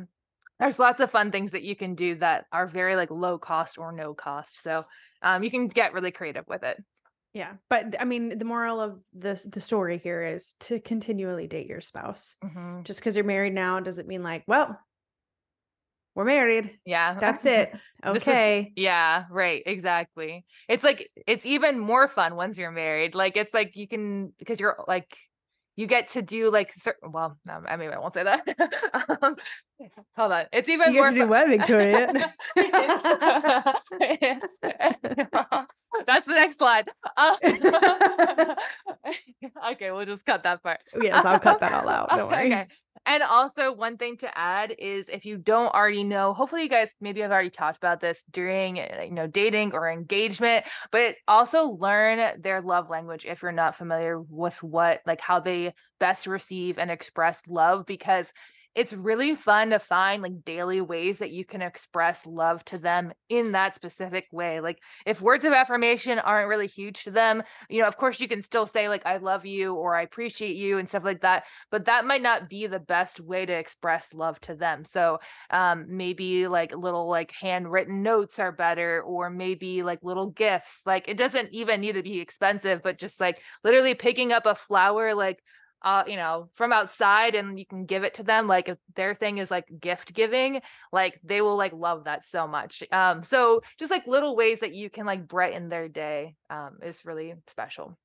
there's 0.61 0.79
lots 0.79 1.01
of 1.01 1.11
fun 1.11 1.31
things 1.31 1.53
that 1.53 1.63
you 1.63 1.75
can 1.75 1.95
do 1.95 2.15
that 2.17 2.47
are 2.53 2.67
very 2.67 2.97
like 2.97 3.11
low 3.11 3.39
cost 3.39 3.79
or 3.79 3.93
no 3.93 4.15
cost. 4.15 4.63
So 4.63 4.85
um, 5.23 5.43
you 5.43 5.51
can 5.51 5.69
get 5.69 5.93
really 5.93 6.13
creative 6.13 6.47
with 6.47 6.63
it. 6.63 6.83
Yeah, 7.33 7.55
but 7.69 7.97
I 8.01 8.05
mean, 8.05 8.39
the 8.39 8.45
moral 8.45 8.81
of 8.81 9.01
the 9.13 9.41
the 9.51 9.61
story 9.61 9.99
here 9.99 10.23
is 10.23 10.55
to 10.61 10.79
continually 10.79 11.49
date 11.49 11.67
your 11.67 11.81
spouse. 11.81 12.37
Mm-hmm. 12.45 12.83
Just 12.85 13.01
because 13.01 13.17
you're 13.17 13.25
married 13.25 13.55
now 13.55 13.81
doesn't 13.81 14.07
mean 14.07 14.23
like, 14.23 14.45
well, 14.47 14.79
we're 16.15 16.25
married. 16.25 16.79
Yeah, 16.85 17.15
that's 17.19 17.45
it. 17.45 17.75
Okay. 18.07 18.61
Is, 18.61 18.67
yeah, 18.77 19.25
right. 19.31 19.63
Exactly. 19.65 20.45
It's 20.69 20.85
like 20.85 21.11
it's 21.27 21.47
even 21.47 21.79
more 21.79 22.07
fun 22.07 22.37
once 22.37 22.59
you're 22.59 22.71
married. 22.71 23.15
Like 23.15 23.37
it's 23.37 23.55
like 23.55 23.77
you 23.77 23.89
can 23.89 24.33
because 24.39 24.61
you're 24.61 24.77
like 24.87 25.17
you 25.77 25.87
get 25.87 26.09
to 26.11 26.23
do 26.23 26.51
like 26.51 26.73
certain 26.73 27.13
well 27.13 27.37
no, 27.45 27.61
i 27.67 27.77
mean 27.77 27.91
i 27.91 27.99
won't 27.99 28.15
say 28.15 28.23
that. 28.25 28.43
Um, 29.23 29.37
hold 30.17 30.33
on 30.33 30.47
it's 30.53 30.69
even 30.69 30.95
you 30.95 31.01
more 31.01 31.11
get 31.11 31.15
to 31.15 31.21
do 31.25 31.29
what 31.29 31.49
victoria? 31.49 32.33
That's 36.07 36.27
the 36.27 36.35
next 36.35 36.59
slide 36.59 36.89
uh, 37.17 37.37
okay 39.73 39.91
we'll 39.91 40.07
just 40.07 40.25
cut 40.25 40.45
that 40.45 40.63
part. 40.63 40.79
Yes 41.01 41.25
i'll 41.25 41.41
cut 41.41 41.59
that 41.61 41.73
all 41.73 41.89
out 41.89 42.09
don't 42.11 42.31
worry 42.31 42.47
okay 42.47 42.67
and 43.07 43.23
also, 43.23 43.73
one 43.73 43.99
thing 43.99 44.17
to 44.19 44.39
add 44.39 44.75
is 44.79 45.09
if 45.09 45.27
you 45.27 45.37
don't 45.37 45.75
already 45.75 46.05
know, 46.05 46.33
hopefully 46.33 46.63
you 46.63 46.69
guys 46.69 46.95
maybe 47.01 47.23
I've 47.23 47.31
already 47.31 47.51
talked 47.51 47.77
about 47.77 48.01
this 48.01 48.25
during 48.31 48.79
eh, 48.79 49.05
you 49.05 49.13
know 49.13 49.27
dating 49.27 49.73
or 49.73 49.91
engagement, 49.91 50.65
but 50.91 51.17
also 51.29 51.65
learn 51.65 52.41
their 52.41 52.63
love 52.63 52.89
language 52.89 53.27
if 53.27 53.43
you're 53.43 53.53
not 53.53 53.77
familiar 53.77 54.21
with 54.21 54.63
what 54.63 55.01
like 55.07 55.21
how 55.21 55.39
they 55.41 55.75
best 56.01 56.27
receive 56.27 56.79
and 56.79 56.91
express 56.91 57.43
love 57.47 57.85
because 57.87 58.33
it's 58.75 58.93
really 58.93 59.37
fun 59.37 59.71
to 59.71 59.79
find 59.79 60.23
like 60.23 60.45
daily 60.45 60.81
ways 60.81 61.19
that 61.19 61.31
you 61.31 61.45
can 61.45 61.63
express 61.63 62.27
love 62.27 62.65
to 62.65 62.79
them 62.79 63.13
in 63.29 63.53
that 63.53 63.75
specific 63.75 64.27
way. 64.33 64.61
Like 64.61 64.81
if 65.07 65.21
words 65.21 65.45
of 65.45 65.53
affirmation 65.53 66.19
aren't 66.19 66.49
really 66.49 66.67
huge 66.67 67.05
to 67.05 67.11
them, 67.11 67.43
you 67.69 67.81
know, 67.81 67.87
of 67.87 67.97
course 67.97 68.21
you 68.21 68.27
can 68.27 68.43
still 68.43 68.67
say 68.67 68.89
like 68.89 69.07
I 69.07 69.19
love 69.19 69.47
you 69.47 69.75
or 69.75 69.95
I 69.95 70.03
appreciate 70.03 70.57
you 70.57 70.79
and 70.79 70.89
stuff 70.89 71.05
like 71.05 71.21
that, 71.21 71.45
but 71.71 71.85
that 71.85 72.05
might 72.05 72.23
not 72.23 72.49
be 72.51 72.67
the 72.67 72.81
best 72.81 73.21
way 73.21 73.47
to 73.47 73.53
express 73.53 74.13
love 74.13 74.41
to 74.41 74.57
them. 74.57 74.85
So 74.85 75.21
um 75.51 75.87
maybe 75.89 76.49
like 76.49 76.75
little 76.75 77.09
like 77.09 77.33
handwritten 77.33 78.03
notes 78.03 78.39
are 78.39 78.53
better 78.53 79.03
or 79.03 79.31
maybe 79.31 79.85
like 79.85 80.01
little 80.03 80.31
gifts. 80.31 80.81
Like 80.85 81.09
it 81.09 81.17
doesn't 81.17 81.51
even 81.53 81.81
need 81.81 81.93
to 81.93 82.03
be 82.03 82.19
expensive, 82.19 82.83
but 82.83 82.99
just 82.99 83.21
like 83.21 83.41
literally 83.63 83.95
picking 83.95 84.33
up 84.33 84.47
a 84.47 84.55
flower 84.57 85.15
like 85.15 85.41
uh, 85.85 86.03
you 86.07 86.17
know, 86.17 86.49
from 86.55 86.73
outside 86.73 87.35
and 87.35 87.59
you 87.59 87.67
can 87.67 87.85
give 87.85 88.03
it 88.03 88.15
to 88.15 88.23
them. 88.23 88.49
Like 88.49 88.71
if 88.71 88.79
their 88.97 89.15
thing 89.15 89.39
is 89.39 89.51
like 89.51 89.67
gift 89.79 90.15
giving, 90.15 90.63
like 90.93 91.21
they 91.23 91.43
will 91.43 91.57
like 91.57 91.73
love 91.75 92.05
that 92.05 92.25
so 92.25 92.49
much. 92.49 92.83
Um, 92.91 93.23
so 93.23 93.61
just 93.79 93.91
like 93.91 94.07
little 94.07 94.35
ways 94.35 94.61
that 94.61 94.75
you 94.75 94.89
can 94.89 95.05
like 95.05 95.29
brighten 95.29 95.69
their 95.69 95.89
day 95.89 96.35
um 96.49 96.79
is 96.83 97.05
really 97.05 97.35
special. 97.47 97.99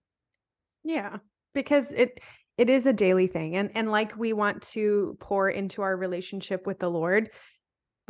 Yeah, 0.83 1.17
because 1.53 1.93
it 1.93 2.19
it 2.57 2.69
is 2.69 2.85
a 2.85 2.93
daily 2.93 3.27
thing. 3.27 3.55
And 3.55 3.71
and 3.73 3.89
like 3.89 4.17
we 4.17 4.33
want 4.33 4.61
to 4.73 5.17
pour 5.21 5.49
into 5.49 5.81
our 5.81 5.95
relationship 5.95 6.67
with 6.67 6.79
the 6.79 6.89
Lord, 6.89 7.29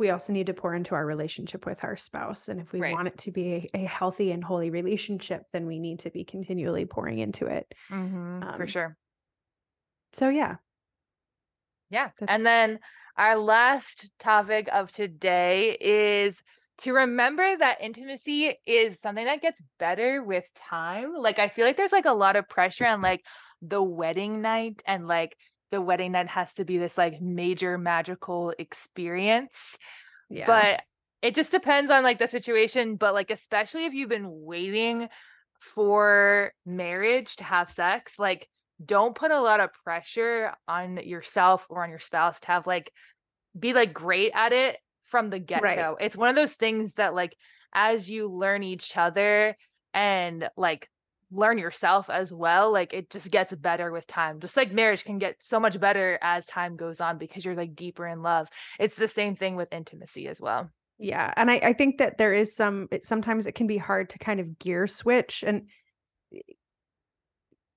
we 0.00 0.10
also 0.10 0.32
need 0.32 0.48
to 0.48 0.54
pour 0.54 0.74
into 0.74 0.96
our 0.96 1.06
relationship 1.06 1.64
with 1.64 1.84
our 1.84 1.96
spouse. 1.96 2.48
And 2.48 2.60
if 2.60 2.72
we 2.72 2.80
right. 2.80 2.94
want 2.94 3.06
it 3.06 3.18
to 3.18 3.30
be 3.30 3.70
a, 3.74 3.82
a, 3.82 3.84
healthy 3.84 4.32
and 4.32 4.42
holy 4.42 4.70
relationship, 4.70 5.42
then 5.52 5.66
we 5.66 5.78
need 5.78 6.00
to 6.00 6.10
be 6.10 6.24
continually 6.24 6.86
pouring 6.86 7.18
into 7.18 7.46
it. 7.46 7.72
Mm-hmm, 7.90 8.42
um, 8.42 8.56
for 8.56 8.66
sure. 8.66 8.96
So 10.12 10.28
yeah. 10.28 10.56
Yeah. 11.90 12.10
That's... 12.18 12.32
And 12.32 12.44
then 12.44 12.78
our 13.16 13.36
last 13.36 14.10
topic 14.18 14.68
of 14.72 14.90
today 14.90 15.76
is 15.80 16.40
to 16.78 16.92
remember 16.92 17.56
that 17.58 17.82
intimacy 17.82 18.54
is 18.66 18.98
something 19.00 19.26
that 19.26 19.42
gets 19.42 19.60
better 19.78 20.22
with 20.22 20.44
time. 20.54 21.14
Like 21.14 21.38
I 21.38 21.48
feel 21.48 21.66
like 21.66 21.76
there's 21.76 21.92
like 21.92 22.06
a 22.06 22.12
lot 22.12 22.36
of 22.36 22.48
pressure 22.48 22.86
on 22.86 23.02
like 23.02 23.22
the 23.60 23.82
wedding 23.82 24.40
night 24.40 24.82
and 24.86 25.06
like 25.06 25.36
the 25.70 25.80
wedding 25.80 26.12
night 26.12 26.28
has 26.28 26.54
to 26.54 26.64
be 26.64 26.78
this 26.78 26.96
like 26.96 27.20
major 27.20 27.76
magical 27.76 28.54
experience. 28.58 29.76
Yeah. 30.30 30.46
But 30.46 30.82
it 31.22 31.34
just 31.34 31.52
depends 31.52 31.90
on 31.90 32.02
like 32.02 32.18
the 32.18 32.28
situation, 32.28 32.96
but 32.96 33.12
like 33.12 33.30
especially 33.30 33.84
if 33.84 33.92
you've 33.92 34.08
been 34.08 34.44
waiting 34.44 35.08
for 35.60 36.52
marriage 36.64 37.36
to 37.36 37.44
have 37.44 37.70
sex, 37.70 38.18
like 38.18 38.48
don't 38.84 39.14
put 39.14 39.30
a 39.30 39.40
lot 39.40 39.60
of 39.60 39.70
pressure 39.84 40.54
on 40.66 40.96
yourself 40.98 41.66
or 41.68 41.82
on 41.82 41.90
your 41.90 41.98
spouse 41.98 42.40
to 42.40 42.46
have 42.48 42.66
like 42.66 42.92
be 43.58 43.72
like 43.72 43.92
great 43.92 44.32
at 44.34 44.52
it 44.52 44.78
from 45.04 45.30
the 45.30 45.38
get-go. 45.38 45.66
Right. 45.66 45.94
It's 46.00 46.16
one 46.16 46.28
of 46.28 46.36
those 46.36 46.54
things 46.54 46.94
that 46.94 47.14
like 47.14 47.36
as 47.74 48.08
you 48.08 48.28
learn 48.28 48.62
each 48.62 48.96
other 48.96 49.56
and 49.92 50.48
like 50.56 50.88
learn 51.32 51.58
yourself 51.58 52.10
as 52.10 52.32
well, 52.32 52.72
like 52.72 52.92
it 52.92 53.10
just 53.10 53.30
gets 53.30 53.54
better 53.54 53.92
with 53.92 54.06
time. 54.06 54.40
Just 54.40 54.56
like 54.56 54.72
marriage 54.72 55.04
can 55.04 55.18
get 55.18 55.36
so 55.38 55.60
much 55.60 55.78
better 55.78 56.18
as 56.22 56.46
time 56.46 56.76
goes 56.76 57.00
on 57.00 57.18
because 57.18 57.44
you're 57.44 57.54
like 57.54 57.74
deeper 57.74 58.06
in 58.06 58.22
love. 58.22 58.48
It's 58.78 58.96
the 58.96 59.08
same 59.08 59.36
thing 59.36 59.56
with 59.56 59.72
intimacy 59.72 60.26
as 60.26 60.40
well. 60.40 60.70
Yeah. 60.98 61.32
And 61.36 61.50
I, 61.50 61.54
I 61.56 61.72
think 61.72 61.98
that 61.98 62.18
there 62.18 62.34
is 62.34 62.54
some, 62.54 62.88
it, 62.90 63.04
sometimes 63.04 63.46
it 63.46 63.54
can 63.54 63.66
be 63.66 63.78
hard 63.78 64.10
to 64.10 64.18
kind 64.18 64.40
of 64.40 64.58
gear 64.58 64.86
switch. 64.86 65.44
And 65.46 65.68
eh, 66.34 66.40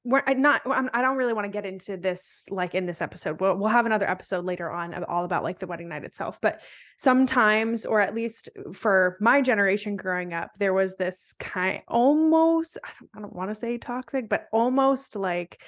we're 0.03 0.23
not 0.35 0.61
I'm, 0.65 0.89
i 0.93 0.97
do 0.97 1.03
not 1.03 1.15
really 1.15 1.33
want 1.33 1.45
to 1.45 1.51
get 1.51 1.65
into 1.65 1.95
this 1.97 2.45
like 2.49 2.75
in 2.75 2.85
this 2.85 3.01
episode. 3.01 3.39
We'll, 3.39 3.55
we'll 3.55 3.69
have 3.69 3.85
another 3.85 4.09
episode 4.09 4.45
later 4.45 4.69
on 4.69 5.03
all 5.05 5.23
about 5.23 5.43
like 5.43 5.59
the 5.59 5.67
wedding 5.67 5.89
night 5.89 6.03
itself 6.03 6.39
but 6.41 6.61
sometimes 6.97 7.85
or 7.85 8.01
at 8.01 8.13
least 8.13 8.49
for 8.73 9.17
my 9.21 9.41
generation 9.41 9.95
growing 9.95 10.33
up 10.33 10.51
there 10.59 10.73
was 10.73 10.95
this 10.95 11.33
kind 11.39 11.81
almost 11.87 12.77
i 12.83 12.89
don't, 12.99 13.09
I 13.15 13.21
don't 13.21 13.35
want 13.35 13.49
to 13.51 13.55
say 13.55 13.77
toxic 13.77 14.29
but 14.29 14.47
almost 14.51 15.15
like 15.15 15.61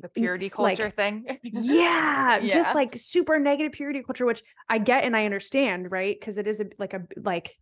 the 0.00 0.08
purity 0.08 0.48
culture 0.48 0.84
like, 0.84 0.94
thing? 0.94 1.24
Yeah, 1.42 2.38
yeah, 2.40 2.54
just 2.54 2.74
like 2.74 2.96
super 2.96 3.38
negative 3.38 3.72
purity 3.72 4.02
culture 4.02 4.26
which 4.26 4.42
i 4.68 4.78
get 4.78 5.04
and 5.04 5.16
i 5.16 5.24
understand 5.24 5.90
right? 5.90 6.16
Because 6.18 6.38
it 6.38 6.46
is 6.46 6.60
a, 6.60 6.66
like 6.78 6.94
a 6.94 7.02
like 7.16 7.56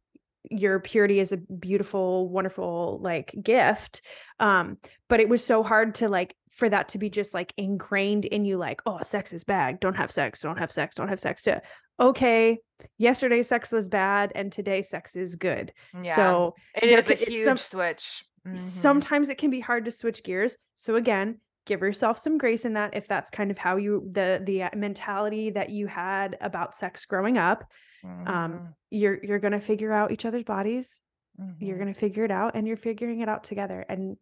your 0.51 0.81
purity 0.81 1.21
is 1.21 1.33
a 1.33 1.37
beautiful 1.37 2.29
wonderful 2.29 2.99
like 3.03 3.35
gift 3.43 4.03
um 4.41 4.77
but 5.09 5.21
it 5.21 5.29
was 5.29 5.45
so 5.45 5.63
hard 5.63 5.95
to 5.95 6.09
like 6.09 6.35
for 6.57 6.69
that 6.71 6.89
to 6.89 6.99
be 6.99 7.11
just 7.11 7.35
like 7.35 7.53
ingrained 7.59 8.25
in 8.25 8.45
you 8.45 8.57
like 8.57 8.81
oh 8.87 8.99
sex 9.03 9.33
is 9.33 9.45
bad. 9.45 9.79
Don't 9.79 9.97
have 9.97 10.11
sex. 10.11 10.41
Don't 10.41 10.59
have 10.59 10.73
sex. 10.73 10.97
Don't 10.97 11.09
have 11.09 11.21
sex. 11.21 11.43
To 11.43 11.61
okay 12.01 12.59
yesterday 12.99 13.43
sex 13.43 13.73
was 13.73 13.89
bad 13.89 14.33
and 14.35 14.51
today 14.51 14.83
sex 14.83 15.17
is 15.17 15.37
good. 15.37 15.73
Yeah. 16.03 16.17
so 16.17 16.55
it 16.75 16.89
is 16.89 17.11
a 17.11 17.15
huge 17.15 17.45
some, 17.45 17.57
switch. 17.59 18.25
Mm-hmm. 18.47 18.57
sometimes 18.57 19.29
it 19.29 19.39
can 19.39 19.51
be 19.51 19.61
hard 19.61 19.85
to 19.85 19.91
switch 19.91 20.23
gears. 20.23 20.57
So 20.77 20.97
again 20.97 21.41
give 21.67 21.81
yourself 21.81 22.17
some 22.17 22.39
grace 22.39 22.65
in 22.65 22.73
that 22.75 22.95
if 22.97 23.07
that's 23.07 23.31
kind 23.31 23.51
of 23.51 23.59
how 23.59 23.77
you 23.77 24.09
the 24.11 24.41
the 24.45 24.63
uh, 24.63 24.71
mentality 24.75 25.51
that 25.51 25.69
you 25.69 25.87
had 25.87 26.39
about 26.41 26.75
sex 26.75 27.05
growing 27.05 27.37
up 27.37 27.71
mm-hmm. 28.05 28.27
um 28.29 28.75
you're 28.91 29.23
you're 29.23 29.39
going 29.39 29.53
to 29.53 29.61
figure 29.61 29.93
out 29.93 30.13
each 30.13 30.25
other's 30.25 30.45
bodies 30.45 31.03
mm-hmm. 31.39 31.63
you're 31.63 31.77
going 31.77 31.93
to 31.93 31.99
figure 31.99 32.25
it 32.25 32.31
out 32.31 32.55
and 32.55 32.67
you're 32.67 32.77
figuring 32.77 33.21
it 33.21 33.29
out 33.29 33.45
together 33.45 33.85
and 33.89 34.17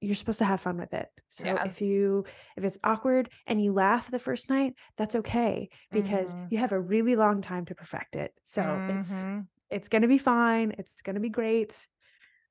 you're 0.00 0.16
supposed 0.16 0.38
to 0.38 0.46
have 0.46 0.60
fun 0.60 0.78
with 0.78 0.94
it 0.94 1.08
so 1.28 1.44
yeah. 1.44 1.64
if 1.64 1.82
you 1.82 2.24
if 2.56 2.64
it's 2.64 2.78
awkward 2.82 3.28
and 3.46 3.62
you 3.62 3.72
laugh 3.72 4.10
the 4.10 4.18
first 4.18 4.48
night 4.48 4.74
that's 4.96 5.14
okay 5.14 5.68
because 5.92 6.34
mm-hmm. 6.34 6.46
you 6.50 6.58
have 6.58 6.72
a 6.72 6.80
really 6.80 7.16
long 7.16 7.42
time 7.42 7.66
to 7.66 7.74
perfect 7.74 8.16
it 8.16 8.32
so 8.44 8.62
it's 8.90 9.12
mm-hmm. 9.12 9.40
it's 9.68 9.88
going 9.88 10.02
to 10.02 10.08
be 10.08 10.18
fine 10.18 10.74
it's 10.78 11.02
going 11.02 11.14
to 11.14 11.20
be 11.20 11.28
great 11.28 11.86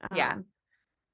um, 0.02 0.16
yeah 0.16 0.36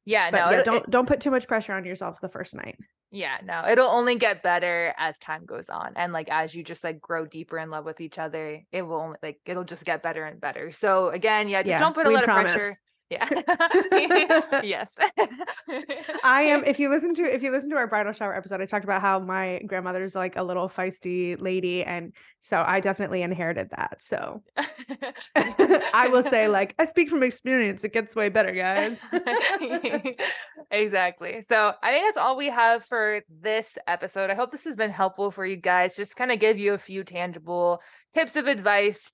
yeah 0.03 0.29
no 0.29 0.49
yeah, 0.49 0.63
don't 0.63 0.83
it, 0.83 0.89
don't 0.89 1.07
put 1.07 1.21
too 1.21 1.31
much 1.31 1.47
pressure 1.47 1.71
on 1.71 1.85
yourselves 1.85 2.19
the 2.19 2.29
first 2.29 2.53
night 2.53 2.77
yeah, 3.15 3.37
no, 3.45 3.63
it'll 3.69 3.87
only 3.87 4.17
get 4.17 4.43
better 4.43 4.93
as 4.97 5.17
time 5.17 5.45
goes 5.45 5.69
on. 5.69 5.93
And 5.95 6.11
like 6.11 6.27
as 6.29 6.53
you 6.53 6.63
just 6.63 6.83
like 6.83 6.99
grow 6.99 7.25
deeper 7.25 7.57
in 7.57 7.69
love 7.69 7.85
with 7.85 8.01
each 8.01 8.19
other, 8.19 8.61
it 8.73 8.81
will 8.81 8.97
only 8.97 9.17
like 9.23 9.39
it'll 9.45 9.63
just 9.63 9.85
get 9.85 10.03
better 10.03 10.25
and 10.25 10.41
better. 10.41 10.69
So 10.71 11.09
again, 11.09 11.47
yeah, 11.47 11.61
just 11.61 11.69
yeah, 11.69 11.79
don't 11.79 11.95
put 11.95 12.07
a 12.07 12.09
lot 12.09 12.25
promise. 12.25 12.51
of 12.51 12.57
pressure. 12.57 12.75
Yeah. 13.09 13.27
yes. 14.63 14.97
I 16.23 16.41
am 16.41 16.63
if 16.67 16.79
you 16.79 16.89
listen 16.89 17.13
to 17.15 17.23
if 17.23 17.43
you 17.43 17.51
listen 17.51 17.69
to 17.69 17.75
our 17.75 17.87
bridal 17.87 18.13
shower 18.13 18.35
episode, 18.35 18.61
I 18.61 18.65
talked 18.65 18.83
about 18.83 19.01
how 19.01 19.19
my 19.19 19.61
grandmother's 19.67 20.15
like 20.15 20.35
a 20.35 20.43
little 20.43 20.67
feisty 20.67 21.39
lady 21.39 21.83
and 21.83 22.13
so 22.39 22.63
I 22.65 22.79
definitely 22.79 23.21
inherited 23.21 23.69
that. 23.71 24.01
So 24.01 24.41
I 25.35 26.07
will 26.11 26.23
say 26.23 26.47
like 26.47 26.73
I 26.79 26.85
speak 26.85 27.09
from 27.09 27.23
experience. 27.23 27.83
It 27.83 27.93
gets 27.93 28.15
way 28.15 28.29
better, 28.29 28.51
guys. 28.51 28.99
exactly. 30.71 31.43
So 31.43 31.73
I 31.83 31.91
think 31.91 32.07
that's 32.07 32.17
all 32.17 32.37
we 32.37 32.49
have 32.49 32.85
for 32.85 33.21
this 33.29 33.77
episode. 33.87 34.29
I 34.29 34.35
hope 34.35 34.51
this 34.51 34.63
has 34.63 34.75
been 34.75 34.91
helpful 34.91 35.31
for 35.31 35.45
you 35.45 35.57
guys. 35.57 35.95
Just 35.95 36.15
kind 36.15 36.31
of 36.31 36.39
give 36.39 36.57
you 36.57 36.73
a 36.73 36.77
few 36.77 37.03
tangible 37.03 37.81
tips 38.13 38.35
of 38.35 38.47
advice. 38.47 39.11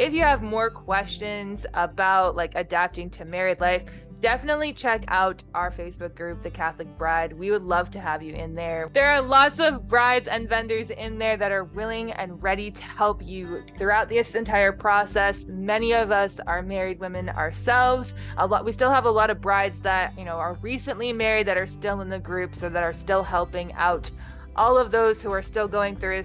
If 0.00 0.14
you 0.14 0.22
have 0.22 0.40
more 0.40 0.70
questions 0.70 1.66
about 1.74 2.34
like 2.34 2.54
adapting 2.54 3.10
to 3.10 3.26
married 3.26 3.60
life, 3.60 3.82
definitely 4.20 4.72
check 4.72 5.04
out 5.08 5.44
our 5.52 5.70
Facebook 5.70 6.14
group, 6.14 6.42
The 6.42 6.48
Catholic 6.48 6.88
Bride. 6.96 7.34
We 7.34 7.50
would 7.50 7.64
love 7.64 7.90
to 7.90 8.00
have 8.00 8.22
you 8.22 8.32
in 8.32 8.54
there. 8.54 8.88
There 8.94 9.08
are 9.08 9.20
lots 9.20 9.60
of 9.60 9.86
brides 9.88 10.26
and 10.26 10.48
vendors 10.48 10.88
in 10.88 11.18
there 11.18 11.36
that 11.36 11.52
are 11.52 11.64
willing 11.64 12.12
and 12.12 12.42
ready 12.42 12.70
to 12.70 12.82
help 12.82 13.22
you 13.22 13.62
throughout 13.76 14.08
this 14.08 14.34
entire 14.34 14.72
process. 14.72 15.44
Many 15.44 15.92
of 15.92 16.10
us 16.10 16.40
are 16.46 16.62
married 16.62 16.98
women 16.98 17.28
ourselves. 17.28 18.14
A 18.38 18.46
lot 18.46 18.64
we 18.64 18.72
still 18.72 18.90
have 18.90 19.04
a 19.04 19.10
lot 19.10 19.28
of 19.28 19.42
brides 19.42 19.82
that, 19.82 20.18
you 20.18 20.24
know, 20.24 20.36
are 20.36 20.54
recently 20.62 21.12
married 21.12 21.46
that 21.46 21.58
are 21.58 21.66
still 21.66 22.00
in 22.00 22.08
the 22.08 22.18
group 22.18 22.54
so 22.54 22.70
that 22.70 22.82
are 22.82 22.94
still 22.94 23.22
helping 23.22 23.70
out 23.74 24.10
all 24.56 24.78
of 24.78 24.92
those 24.92 25.20
who 25.20 25.30
are 25.30 25.42
still 25.42 25.68
going 25.68 25.94
through 25.94 26.22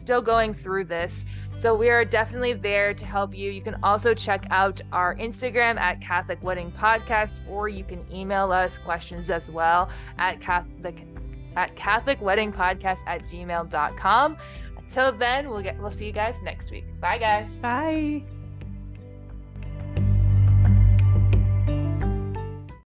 still 0.00 0.22
going 0.22 0.52
through 0.54 0.84
this. 0.84 1.24
So 1.60 1.74
we 1.74 1.90
are 1.90 2.06
definitely 2.06 2.54
there 2.54 2.94
to 2.94 3.04
help 3.04 3.36
you. 3.36 3.50
You 3.50 3.60
can 3.60 3.76
also 3.82 4.14
check 4.14 4.46
out 4.50 4.80
our 4.92 5.14
Instagram 5.16 5.78
at 5.78 6.00
Catholic 6.00 6.42
Wedding 6.42 6.72
Podcast, 6.72 7.46
or 7.46 7.68
you 7.68 7.84
can 7.84 8.02
email 8.10 8.50
us 8.50 8.78
questions 8.78 9.28
as 9.28 9.50
well 9.50 9.90
at 10.16 10.40
Catholic 10.40 11.06
at 11.56 11.76
Catholic 11.76 12.18
Wedding 12.22 12.50
Podcast 12.50 13.00
at 13.06 13.24
gmail.com. 13.24 14.38
Until 14.78 15.12
then, 15.12 15.50
we'll 15.50 15.60
get 15.60 15.78
we'll 15.78 15.90
see 15.90 16.06
you 16.06 16.12
guys 16.12 16.36
next 16.42 16.70
week. 16.70 16.84
Bye 16.98 17.18
guys. 17.18 17.50
Bye. 17.56 18.39